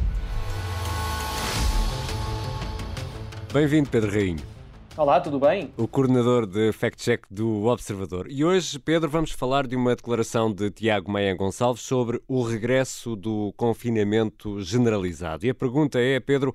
Bem-vindo, 3.54 3.90
Pedro 3.90 4.12
Rainho. 4.12 4.52
Olá, 4.98 5.22
tudo 5.22 5.40
bem? 5.40 5.74
O 5.78 5.88
coordenador 5.88 6.46
de 6.46 6.72
fact-check 6.74 7.26
do 7.32 7.66
Observador. 7.66 8.28
E 8.30 8.44
hoje, 8.44 8.78
Pedro, 8.78 9.10
vamos 9.10 9.32
falar 9.32 9.66
de 9.66 9.76
uma 9.76 9.96
declaração 9.96 10.52
de 10.52 10.70
Tiago 10.70 11.10
Maia 11.10 11.34
Gonçalves 11.34 11.82
sobre 11.82 12.22
o 12.28 12.44
regresso 12.44 13.16
do 13.16 13.54
confinamento 13.56 14.62
generalizado. 14.62 15.46
E 15.46 15.50
a 15.50 15.56
pergunta 15.56 15.98
é, 15.98 16.20
Pedro, 16.20 16.54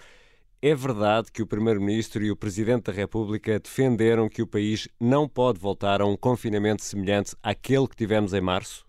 é 0.68 0.74
verdade 0.74 1.30
que 1.30 1.42
o 1.42 1.46
Primeiro-Ministro 1.46 2.24
e 2.24 2.30
o 2.30 2.36
Presidente 2.36 2.86
da 2.86 2.92
República 2.92 3.60
defenderam 3.60 4.28
que 4.28 4.42
o 4.42 4.46
país 4.46 4.88
não 4.98 5.28
pode 5.28 5.60
voltar 5.60 6.00
a 6.00 6.06
um 6.06 6.16
confinamento 6.16 6.82
semelhante 6.82 7.36
àquele 7.42 7.86
que 7.86 7.94
tivemos 7.94 8.32
em 8.32 8.40
março? 8.40 8.85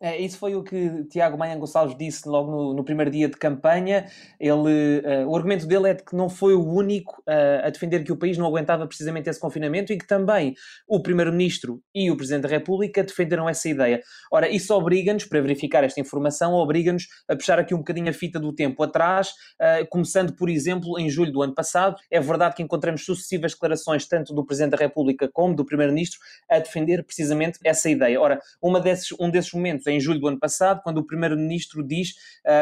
É, 0.00 0.16
isso 0.16 0.38
foi 0.38 0.54
o 0.54 0.62
que 0.62 1.04
Tiago 1.10 1.36
Maia 1.36 1.56
Gonçalves 1.56 1.96
disse 1.98 2.28
logo 2.28 2.50
no, 2.50 2.72
no 2.72 2.84
primeiro 2.84 3.10
dia 3.10 3.28
de 3.28 3.36
campanha. 3.36 4.06
Ele, 4.38 5.02
uh, 5.04 5.28
o 5.28 5.34
argumento 5.34 5.66
dele 5.66 5.88
é 5.88 5.94
de 5.94 6.04
que 6.04 6.14
não 6.14 6.30
foi 6.30 6.54
o 6.54 6.64
único 6.64 7.20
uh, 7.22 7.66
a 7.66 7.70
defender 7.70 8.04
que 8.04 8.12
o 8.12 8.16
país 8.16 8.38
não 8.38 8.46
aguentava 8.46 8.86
precisamente 8.86 9.28
esse 9.28 9.40
confinamento 9.40 9.92
e 9.92 9.98
que 9.98 10.06
também 10.06 10.54
o 10.86 11.02
Primeiro-Ministro 11.02 11.82
e 11.92 12.12
o 12.12 12.16
Presidente 12.16 12.42
da 12.42 12.48
República 12.48 13.02
defenderam 13.02 13.48
essa 13.48 13.68
ideia. 13.68 14.00
Ora, 14.30 14.48
isso 14.48 14.72
obriga-nos, 14.72 15.24
para 15.24 15.40
verificar 15.40 15.82
esta 15.82 16.00
informação, 16.00 16.52
obriga-nos 16.54 17.08
a 17.28 17.34
puxar 17.34 17.58
aqui 17.58 17.74
um 17.74 17.78
bocadinho 17.78 18.08
a 18.08 18.12
fita 18.12 18.38
do 18.38 18.52
tempo 18.54 18.80
atrás, 18.84 19.30
uh, 19.30 19.84
começando, 19.88 20.32
por 20.32 20.48
exemplo, 20.48 20.96
em 21.00 21.10
julho 21.10 21.32
do 21.32 21.42
ano 21.42 21.54
passado. 21.54 21.96
É 22.08 22.20
verdade 22.20 22.54
que 22.54 22.62
encontramos 22.62 23.04
sucessivas 23.04 23.52
declarações, 23.52 24.06
tanto 24.06 24.32
do 24.32 24.46
Presidente 24.46 24.72
da 24.72 24.76
República 24.76 25.28
como 25.32 25.56
do 25.56 25.64
Primeiro-Ministro, 25.64 26.20
a 26.48 26.60
defender 26.60 27.02
precisamente 27.02 27.58
essa 27.64 27.90
ideia. 27.90 28.20
Ora, 28.20 28.40
uma 28.62 28.78
desses, 28.78 29.08
um 29.18 29.28
desses 29.28 29.52
momentos 29.52 29.87
em 29.90 30.00
julho 30.00 30.20
do 30.20 30.28
ano 30.28 30.38
passado, 30.38 30.80
quando 30.82 30.98
o 30.98 31.06
Primeiro-Ministro 31.06 31.86
diz 31.86 32.14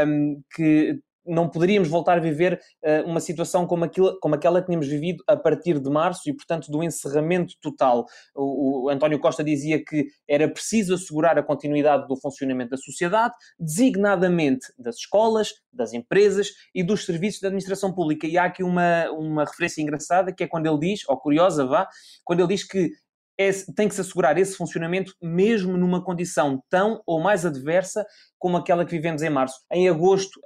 um, 0.07 0.41
que 0.55 1.01
não 1.27 1.49
poderíamos 1.49 1.89
voltar 1.89 2.19
a 2.19 2.21
viver 2.21 2.61
uh, 2.85 3.09
uma 3.09 3.21
situação 3.21 3.67
como, 3.67 3.85
aquilo, 3.85 4.19
como 4.21 4.35
aquela 4.35 4.61
que 4.61 4.67
tínhamos 4.67 4.87
vivido 4.87 5.23
a 5.27 5.37
partir 5.37 5.81
de 5.81 5.91
março 5.91 6.29
e, 6.29 6.33
portanto, 6.33 6.71
do 6.71 6.83
encerramento 6.83 7.55
total. 7.61 8.07
O, 8.35 8.85
o, 8.85 8.89
António 8.89 9.19
Costa 9.19 9.43
dizia 9.43 9.83
que 9.85 10.07
era 10.29 10.49
preciso 10.49 10.95
assegurar 10.95 11.37
a 11.39 11.43
continuidade 11.43 12.07
do 12.07 12.17
funcionamento 12.17 12.71
da 12.71 12.77
sociedade, 12.77 13.35
designadamente 13.59 14.67
das 14.79 14.97
escolas, 14.97 15.53
das 15.73 15.93
empresas 15.93 16.51
e 16.75 16.83
dos 16.83 17.05
serviços 17.05 17.41
da 17.41 17.49
administração 17.49 17.93
pública. 17.93 18.27
E 18.27 18.39
há 18.39 18.45
aqui 18.45 18.62
uma, 18.62 19.11
uma 19.11 19.45
referência 19.45 19.83
engraçada 19.83 20.33
que 20.33 20.45
é 20.45 20.47
quando 20.47 20.67
ele 20.67 20.79
diz, 20.79 21.01
ou 21.09 21.19
curiosa 21.19 21.67
vá, 21.67 21.89
quando 22.25 22.41
ele 22.41 22.49
diz 22.49 22.65
que 22.65 22.91
é, 23.38 23.51
tem 23.75 23.88
que 23.88 23.94
se 23.94 24.01
assegurar 24.01 24.38
esse 24.38 24.57
funcionamento 24.57 25.12
mesmo 25.22 25.77
numa 25.77 26.03
condição 26.03 26.62
tão 26.70 27.03
ou 27.07 27.20
mais 27.20 27.44
adversa 27.44 28.05
como 28.38 28.57
aquela 28.57 28.85
que 28.85 28.92
vivemos 28.92 29.22
em 29.22 29.31
março. 29.31 29.57
Em 29.72 29.88
agosto, 29.88 30.40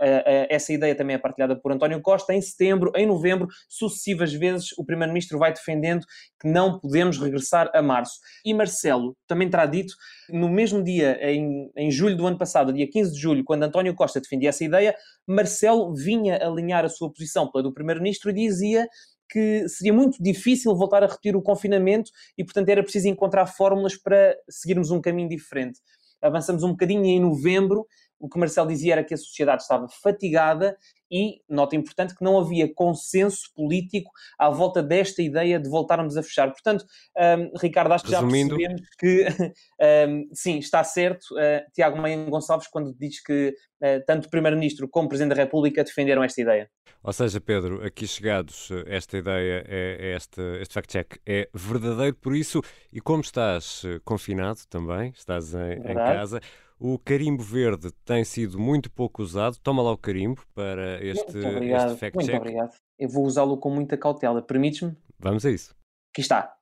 essa 0.48 0.72
ideia 0.72 0.94
também 0.94 1.16
é 1.16 1.18
partilhada 1.18 1.60
por 1.60 1.72
António 1.72 2.00
Costa. 2.00 2.32
Em 2.32 2.40
setembro, 2.40 2.92
em 2.94 3.04
novembro, 3.04 3.48
sucessivas 3.68 4.32
vezes 4.32 4.68
o 4.78 4.84
Primeiro-Ministro 4.84 5.38
vai 5.38 5.52
defendendo 5.52 6.04
que 6.40 6.48
não 6.48 6.78
podemos 6.78 7.18
regressar 7.18 7.70
a 7.74 7.82
março. 7.82 8.14
E 8.44 8.54
Marcelo 8.54 9.16
também 9.26 9.50
terá 9.50 9.66
dito, 9.66 9.92
no 10.30 10.48
mesmo 10.48 10.82
dia, 10.82 11.18
em, 11.20 11.70
em 11.76 11.90
julho 11.90 12.16
do 12.16 12.26
ano 12.26 12.38
passado, 12.38 12.72
dia 12.72 12.88
15 12.88 13.12
de 13.12 13.18
julho, 13.18 13.44
quando 13.44 13.64
António 13.64 13.94
Costa 13.94 14.20
defendia 14.20 14.48
essa 14.48 14.64
ideia, 14.64 14.94
Marcelo 15.26 15.94
vinha 15.94 16.38
alinhar 16.42 16.84
a 16.84 16.88
sua 16.88 17.12
posição 17.12 17.50
pela 17.50 17.64
do 17.64 17.74
Primeiro-Ministro 17.74 18.30
e 18.30 18.34
dizia 18.34 18.86
que 19.30 19.68
seria 19.68 19.92
muito 19.92 20.22
difícil 20.22 20.74
voltar 20.74 21.02
a 21.02 21.06
repetir 21.06 21.36
o 21.36 21.42
confinamento 21.42 22.10
e, 22.36 22.44
portanto, 22.44 22.68
era 22.68 22.82
preciso 22.82 23.08
encontrar 23.08 23.46
fórmulas 23.46 23.96
para 23.96 24.36
seguirmos 24.48 24.90
um 24.90 25.00
caminho 25.00 25.28
diferente. 25.28 25.78
Avançamos 26.20 26.62
um 26.62 26.70
bocadinho 26.70 27.04
e 27.04 27.10
em 27.10 27.20
novembro 27.20 27.86
o 28.18 28.28
que 28.28 28.38
Marcelo 28.38 28.68
dizia 28.68 28.92
era 28.92 29.04
que 29.04 29.14
a 29.14 29.16
sociedade 29.16 29.62
estava 29.62 29.88
fatigada 30.02 30.76
e, 31.10 31.40
nota 31.48 31.76
importante, 31.76 32.14
que 32.14 32.22
não 32.22 32.38
havia 32.38 32.72
consenso 32.72 33.52
político 33.54 34.10
à 34.38 34.48
volta 34.48 34.82
desta 34.82 35.22
ideia 35.22 35.58
de 35.58 35.68
voltarmos 35.68 36.16
a 36.16 36.22
fechar. 36.22 36.50
Portanto, 36.50 36.84
um, 37.16 37.58
Ricardo, 37.58 37.92
acho 37.92 38.04
que 38.04 38.10
Resumindo. 38.12 38.60
já 38.60 38.68
percebemos 38.68 38.88
que, 38.98 39.26
um, 40.08 40.28
sim, 40.32 40.58
está 40.58 40.84
certo, 40.84 41.34
uh, 41.34 41.70
Tiago 41.74 41.98
Maia 41.98 42.24
Gonçalves, 42.24 42.68
quando 42.68 42.94
diz 42.98 43.22
que 43.22 43.54
uh, 43.82 44.04
tanto 44.06 44.26
o 44.26 44.30
Primeiro-Ministro 44.30 44.88
como 44.88 45.06
o 45.06 45.08
Presidente 45.08 45.34
da 45.34 45.42
República 45.42 45.82
defenderam 45.82 46.22
esta 46.22 46.40
ideia. 46.40 46.70
Ou 47.02 47.12
seja, 47.12 47.40
Pedro, 47.40 47.84
aqui 47.84 48.06
chegados, 48.06 48.68
esta 48.86 49.16
ideia, 49.16 49.64
é, 49.66 49.96
é 49.98 50.16
este, 50.16 50.40
este 50.60 50.74
fact-check 50.74 51.18
é 51.26 51.48
verdadeiro 51.54 52.14
por 52.16 52.36
isso, 52.36 52.60
e 52.92 53.00
como 53.00 53.22
estás 53.22 53.82
eh, 53.86 54.00
confinado 54.04 54.60
também, 54.68 55.10
estás 55.16 55.54
em, 55.54 55.78
em 55.78 55.94
casa, 55.94 56.40
o 56.80 56.98
carimbo 56.98 57.42
verde 57.42 57.92
tem 58.06 58.24
sido 58.24 58.58
muito 58.58 58.90
pouco 58.90 59.22
usado. 59.22 59.58
Toma 59.58 59.82
lá 59.82 59.92
o 59.92 59.98
carimbo 59.98 60.42
para 60.54 61.04
este, 61.04 61.38
este 61.38 61.96
fact-check. 61.98 62.14
Muito 62.14 62.36
obrigado. 62.36 62.72
Eu 62.98 63.08
vou 63.10 63.26
usá-lo 63.26 63.58
com 63.58 63.68
muita 63.68 63.98
cautela. 63.98 64.40
Permites-me? 64.40 64.96
Vamos 65.18 65.44
a 65.44 65.50
isso. 65.50 65.76
Aqui 66.10 66.22
está. 66.22 66.56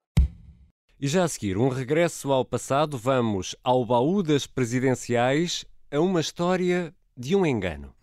E 1.01 1.07
já 1.07 1.23
a 1.23 1.29
seguir, 1.29 1.57
um 1.57 1.69
regresso 1.69 2.33
ao 2.33 2.45
passado, 2.45 2.99
vamos 2.99 3.55
ao 3.63 3.87
baú 3.87 4.21
das 4.21 4.49
presidenciais, 4.49 5.65
a 5.93 6.01
uma 6.01 6.21
história 6.21 6.93
de 7.17 7.37
um 7.37 7.47
engano. 7.47 7.95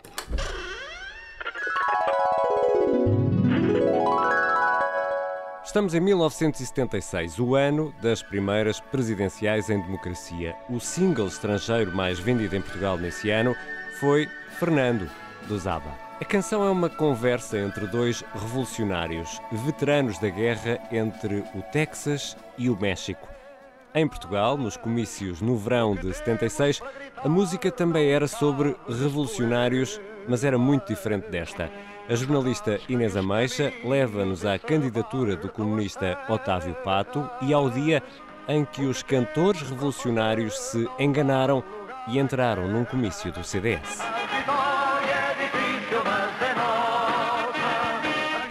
Estamos 5.75 5.93
em 5.93 5.99
1976, 5.99 7.37
o 7.37 7.53
ano 7.53 7.93
das 8.01 8.23
primeiras 8.23 8.79
presidenciais 8.79 9.69
em 9.69 9.77
democracia. 9.81 10.55
O 10.69 10.79
single 10.79 11.27
estrangeiro 11.27 11.93
mais 11.93 12.17
vendido 12.17 12.55
em 12.55 12.61
Portugal 12.61 12.97
nesse 12.97 13.29
ano 13.29 13.53
foi 13.99 14.25
Fernando, 14.57 15.11
do 15.49 15.59
Zaba. 15.59 15.91
A 16.21 16.23
canção 16.23 16.63
é 16.63 16.71
uma 16.71 16.89
conversa 16.89 17.59
entre 17.59 17.87
dois 17.87 18.23
revolucionários, 18.33 19.41
veteranos 19.51 20.17
da 20.17 20.29
guerra 20.29 20.79
entre 20.93 21.43
o 21.53 21.61
Texas 21.73 22.37
e 22.57 22.69
o 22.69 22.79
México. 22.79 23.27
Em 23.93 24.07
Portugal, 24.07 24.57
nos 24.57 24.77
comícios 24.77 25.41
no 25.41 25.57
verão 25.57 25.93
de 25.93 26.13
76, 26.13 26.81
a 27.17 27.27
música 27.27 27.69
também 27.69 28.11
era 28.11 28.29
sobre 28.29 28.77
revolucionários, 28.87 29.99
mas 30.25 30.45
era 30.45 30.57
muito 30.57 30.87
diferente 30.87 31.29
desta. 31.29 31.69
A 32.07 32.13
jornalista 32.13 32.79
Inês 32.87 33.17
Ameixa 33.17 33.73
leva-nos 33.83 34.45
à 34.45 34.59
candidatura 34.59 35.35
do 35.35 35.49
comunista 35.49 36.19
Otávio 36.29 36.75
Pato 36.83 37.27
e 37.41 37.51
ao 37.51 37.67
dia 37.67 38.03
em 38.47 38.63
que 38.63 38.85
os 38.85 39.01
cantores 39.01 39.63
revolucionários 39.63 40.55
se 40.55 40.87
enganaram 40.99 41.63
e 42.07 42.19
entraram 42.19 42.67
num 42.67 42.85
comício 42.85 43.31
do 43.31 43.43
CDS. 43.43 44.01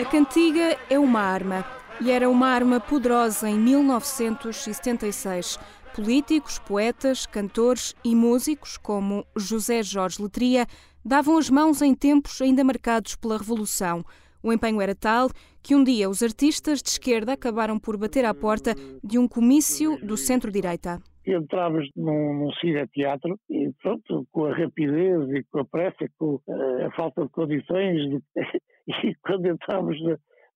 A 0.00 0.04
cantiga 0.10 0.76
é 0.90 0.98
uma 0.98 1.20
arma 1.20 1.64
e 2.00 2.10
era 2.10 2.28
uma 2.28 2.48
arma 2.48 2.80
poderosa 2.80 3.48
em 3.48 3.56
1976. 3.56 5.60
Políticos, 5.94 6.58
poetas, 6.58 7.24
cantores 7.24 7.94
e 8.04 8.16
músicos 8.16 8.76
como 8.76 9.24
José 9.36 9.80
Jorge 9.80 10.20
Letria 10.20 10.66
davam 11.04 11.38
as 11.38 11.48
mãos 11.48 11.80
em 11.82 11.94
tempos 11.94 12.42
ainda 12.42 12.64
marcados 12.64 13.14
pela 13.14 13.38
Revolução. 13.38 14.02
O 14.42 14.52
empenho 14.52 14.80
era 14.80 14.92
tal 14.92 15.28
que 15.62 15.72
um 15.72 15.84
dia 15.84 16.10
os 16.10 16.20
artistas 16.20 16.82
de 16.82 16.88
esquerda 16.88 17.34
acabaram 17.34 17.78
por 17.78 17.96
bater 17.96 18.24
à 18.24 18.34
porta 18.34 18.74
de 19.04 19.20
um 19.20 19.28
comício 19.28 19.96
do 20.04 20.16
centro-direita. 20.16 20.98
Entrávamos 21.24 21.88
num, 21.94 22.40
num 22.40 22.52
cine-teatro 22.54 23.38
e 23.48 23.70
pronto, 23.80 24.26
com 24.32 24.46
a 24.46 24.52
rapidez 24.52 25.30
e 25.30 25.44
com 25.44 25.60
a 25.60 25.64
pressa, 25.64 26.08
com 26.18 26.40
a, 26.50 26.86
a 26.88 26.90
falta 26.90 27.22
de 27.22 27.28
condições, 27.28 28.10
de, 28.10 28.20
e 29.08 29.14
quando 29.24 29.46
entrávamos 29.46 29.96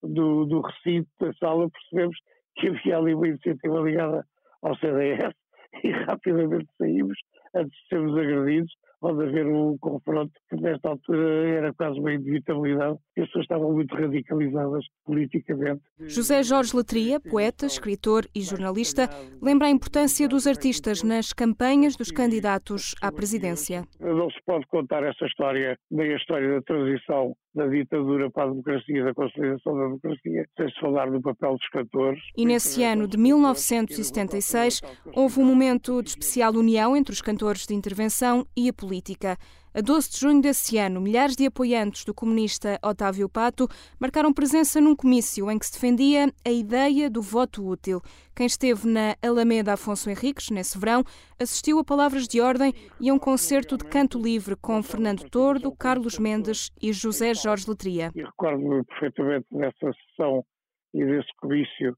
do, 0.03 0.47
do 0.47 0.63
recinto 0.63 1.09
da 1.21 1.33
sala 1.35 1.71
percebemos 1.71 2.17
que 2.57 2.67
havia 2.67 2.99
ali 2.99 3.15
uma 3.15 3.29
iniciativa 3.29 3.79
ligada 3.79 4.27
ao 4.63 4.77
CDS 4.77 5.35
e 5.85 5.91
rapidamente 5.91 6.69
saímos 6.79 7.19
antes 7.55 7.73
de 7.73 7.89
sermos 7.89 8.19
agredidos 8.19 8.73
pode 9.01 9.23
haver 9.23 9.47
um 9.47 9.77
confronto 9.79 10.33
que 10.49 10.57
nesta 10.57 10.89
altura 10.89 11.49
era 11.49 11.73
quase 11.75 11.99
uma 11.99 12.13
inevitabilidade, 12.13 12.99
as 13.19 13.27
pessoas 13.27 13.45
estavam 13.45 13.73
muito 13.73 13.95
radicalizadas 13.95 14.85
politicamente. 15.05 15.83
José 16.01 16.43
Jorge 16.43 16.77
Letria, 16.77 17.21
poeta, 17.21 17.67
escritor 17.67 18.25
e 18.35 18.41
jornalista, 18.41 19.09
lembra 19.41 19.69
a 19.69 19.71
importância 19.71 20.29
dos 20.29 20.47
artistas 20.47 21.03
nas 21.03 21.33
campanhas 21.33 21.97
dos 21.97 22.11
candidatos 22.11 22.95
à 23.01 23.13
presidência. 23.13 23.85
Não 24.01 24.31
se 24.31 24.39
pode 24.45 24.67
contar 24.67 25.03
essa 25.05 25.27
história, 25.27 25.79
nem 25.91 26.13
a 26.13 26.17
história 26.17 26.55
da 26.55 26.63
transição 26.63 27.35
da 27.55 27.67
ditadura 27.67 28.31
para 28.31 28.45
a 28.45 28.49
democracia, 28.51 29.05
da 29.05 29.15
consolidação 29.15 29.77
da 29.77 29.85
democracia, 29.85 30.47
sem 30.57 30.69
se 30.69 30.81
falar 30.81 31.11
do 31.11 31.21
papel 31.21 31.57
dos 31.57 31.69
cantores. 31.71 32.23
E 32.37 32.47
nesse 32.47 32.85
ano 32.85 33.09
de 33.09 33.17
1976 33.17 34.81
houve 35.15 35.41
um 35.41 35.45
momento 35.45 36.03
de 36.03 36.11
especial 36.11 36.53
união 36.53 36.97
entre 36.97 37.13
os 37.13 37.23
cantores 37.23 37.67
de 37.67 37.75
intervenção 37.75 38.47
e 38.57 38.69
a 38.69 38.73
política. 38.73 38.88
A 39.75 39.81
12 39.81 40.11
de 40.11 40.19
junho 40.19 40.41
desse 40.41 40.79
ano, 40.79 41.01
milhares 41.01 41.37
de 41.37 41.47
apoiantes 41.47 42.05
do 42.05 42.15
comunista 42.15 42.79
Otávio 42.83 43.29
Pato 43.29 43.69
marcaram 44.01 44.33
presença 44.33 44.81
num 44.81 44.97
comício 44.97 45.51
em 45.51 45.59
que 45.59 45.67
se 45.67 45.73
defendia 45.73 46.33
a 46.45 46.51
ideia 46.51 47.09
do 47.09 47.23
voto 47.23 47.65
útil. 47.65 48.01
Quem 48.35 48.47
esteve 48.47 48.89
na 48.89 49.15
Alameda 49.23 49.75
Afonso 49.75 50.11
Henriques, 50.11 50.51
nesse 50.51 50.79
verão, 50.79 51.05
assistiu 51.39 51.79
a 51.79 51.85
palavras 51.85 52.27
de 52.27 52.41
ordem 52.41 52.73
e 53.01 53.11
a 53.11 53.15
um 53.15 53.19
concerto 53.19 53.77
de 53.77 53.85
canto 53.85 54.19
livre 54.19 54.57
com 54.57 54.83
Fernando 54.83 55.29
Tordo, 55.31 55.71
Carlos 55.77 56.19
Mendes 56.19 56.71
e 56.83 56.93
José 56.93 57.35
Jorge 57.35 57.69
Letria. 57.69 58.11
E 58.15 58.23
recordo-me 58.23 58.85
perfeitamente 58.85 59.47
dessa 59.51 59.93
sessão 59.93 60.45
e 60.95 61.05
desse 61.05 61.29
comício, 61.41 61.97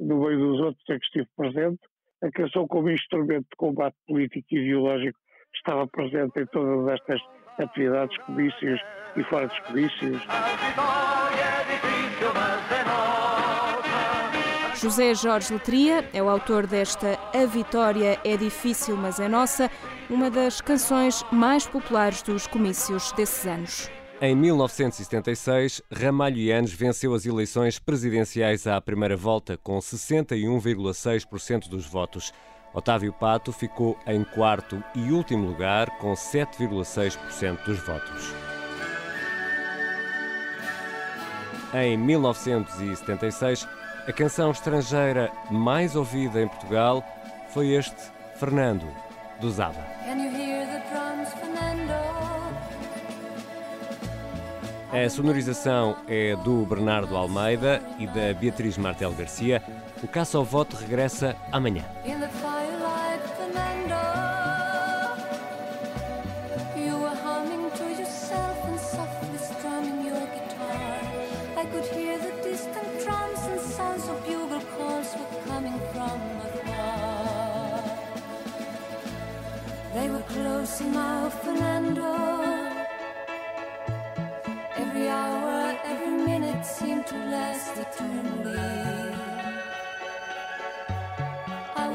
no 0.00 0.18
meio 0.18 0.38
dos 0.38 0.60
outros 0.60 0.84
em 0.90 0.98
que 0.98 1.04
estive 1.06 1.28
presente, 1.36 1.80
a 2.22 2.30
canção 2.30 2.66
como 2.68 2.90
instrumento 2.90 3.44
de 3.44 3.56
combate 3.56 3.96
político 4.06 4.46
e 4.50 4.58
ideológico 4.58 5.18
estava 5.54 5.86
presente 5.86 6.40
em 6.40 6.46
todas 6.46 6.94
estas 6.94 7.20
atividades, 7.58 8.16
comícios 8.18 8.80
e 9.16 9.22
fora 9.24 9.46
dos 9.46 9.58
comícios. 9.60 10.22
José 14.80 15.14
Jorge 15.14 15.52
Letria 15.52 16.04
é 16.12 16.20
o 16.20 16.28
autor 16.28 16.66
desta 16.66 17.18
A 17.32 17.46
Vitória 17.46 18.18
é 18.24 18.36
Difícil, 18.36 18.96
mas 18.96 19.20
é 19.20 19.28
Nossa, 19.28 19.70
uma 20.10 20.28
das 20.28 20.60
canções 20.60 21.24
mais 21.30 21.66
populares 21.66 22.20
dos 22.22 22.48
comícios 22.48 23.12
desses 23.12 23.46
anos. 23.46 23.90
Em 24.20 24.36
1976, 24.36 25.82
Ramalho 25.92 26.38
Yanes 26.38 26.72
venceu 26.72 27.12
as 27.12 27.26
eleições 27.26 27.78
presidenciais 27.78 28.66
à 28.66 28.80
primeira 28.80 29.16
volta 29.16 29.56
com 29.56 29.78
61,6% 29.78 31.68
dos 31.68 31.86
votos. 31.86 32.32
Otávio 32.74 33.12
Pato 33.12 33.52
ficou 33.52 33.98
em 34.06 34.24
quarto 34.24 34.82
e 34.94 35.12
último 35.12 35.46
lugar, 35.46 35.90
com 35.98 36.12
7,6% 36.14 37.64
dos 37.64 37.78
votos. 37.78 38.34
Em 41.74 41.96
1976, 41.96 43.68
a 44.06 44.12
canção 44.12 44.50
estrangeira 44.50 45.30
mais 45.50 45.96
ouvida 45.96 46.40
em 46.40 46.48
Portugal 46.48 47.04
foi 47.48 47.70
este 47.70 47.96
Fernando, 48.36 48.86
do 49.40 49.50
Zaba. 49.50 49.84
A 54.92 55.08
sonorização 55.08 55.96
é 56.06 56.36
do 56.36 56.66
Bernardo 56.66 57.16
Almeida 57.16 57.82
e 57.98 58.06
da 58.06 58.34
Beatriz 58.38 58.76
Martel 58.76 59.12
Garcia. 59.12 59.62
O 60.02 60.08
Caça 60.08 60.36
ao 60.36 60.44
Voto 60.44 60.76
regressa 60.76 61.34
amanhã. 61.50 61.82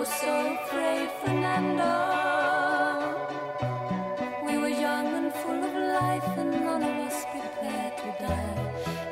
So 0.08 0.58
afraid, 0.64 1.10
Fernando. 1.22 1.94
We 4.46 4.58
were 4.58 4.70
young 4.70 5.08
and 5.20 5.34
full 5.34 5.64
of 5.64 5.74
life, 5.74 6.38
and 6.38 6.52
none 6.52 6.84
of 6.84 6.96
us 7.08 7.26
prepared 7.26 7.98
to 7.98 8.10
die. 8.24 8.56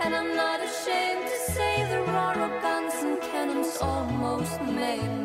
And 0.01 0.15
I'm 0.15 0.35
not 0.35 0.59
ashamed 0.61 1.25
to 1.33 1.37
say 1.53 1.73
the 1.91 2.01
roar 2.11 2.37
of 2.47 2.61
guns 2.61 2.93
and 3.03 3.21
cannons 3.21 3.77
almost 3.81 4.61
made 4.61 5.24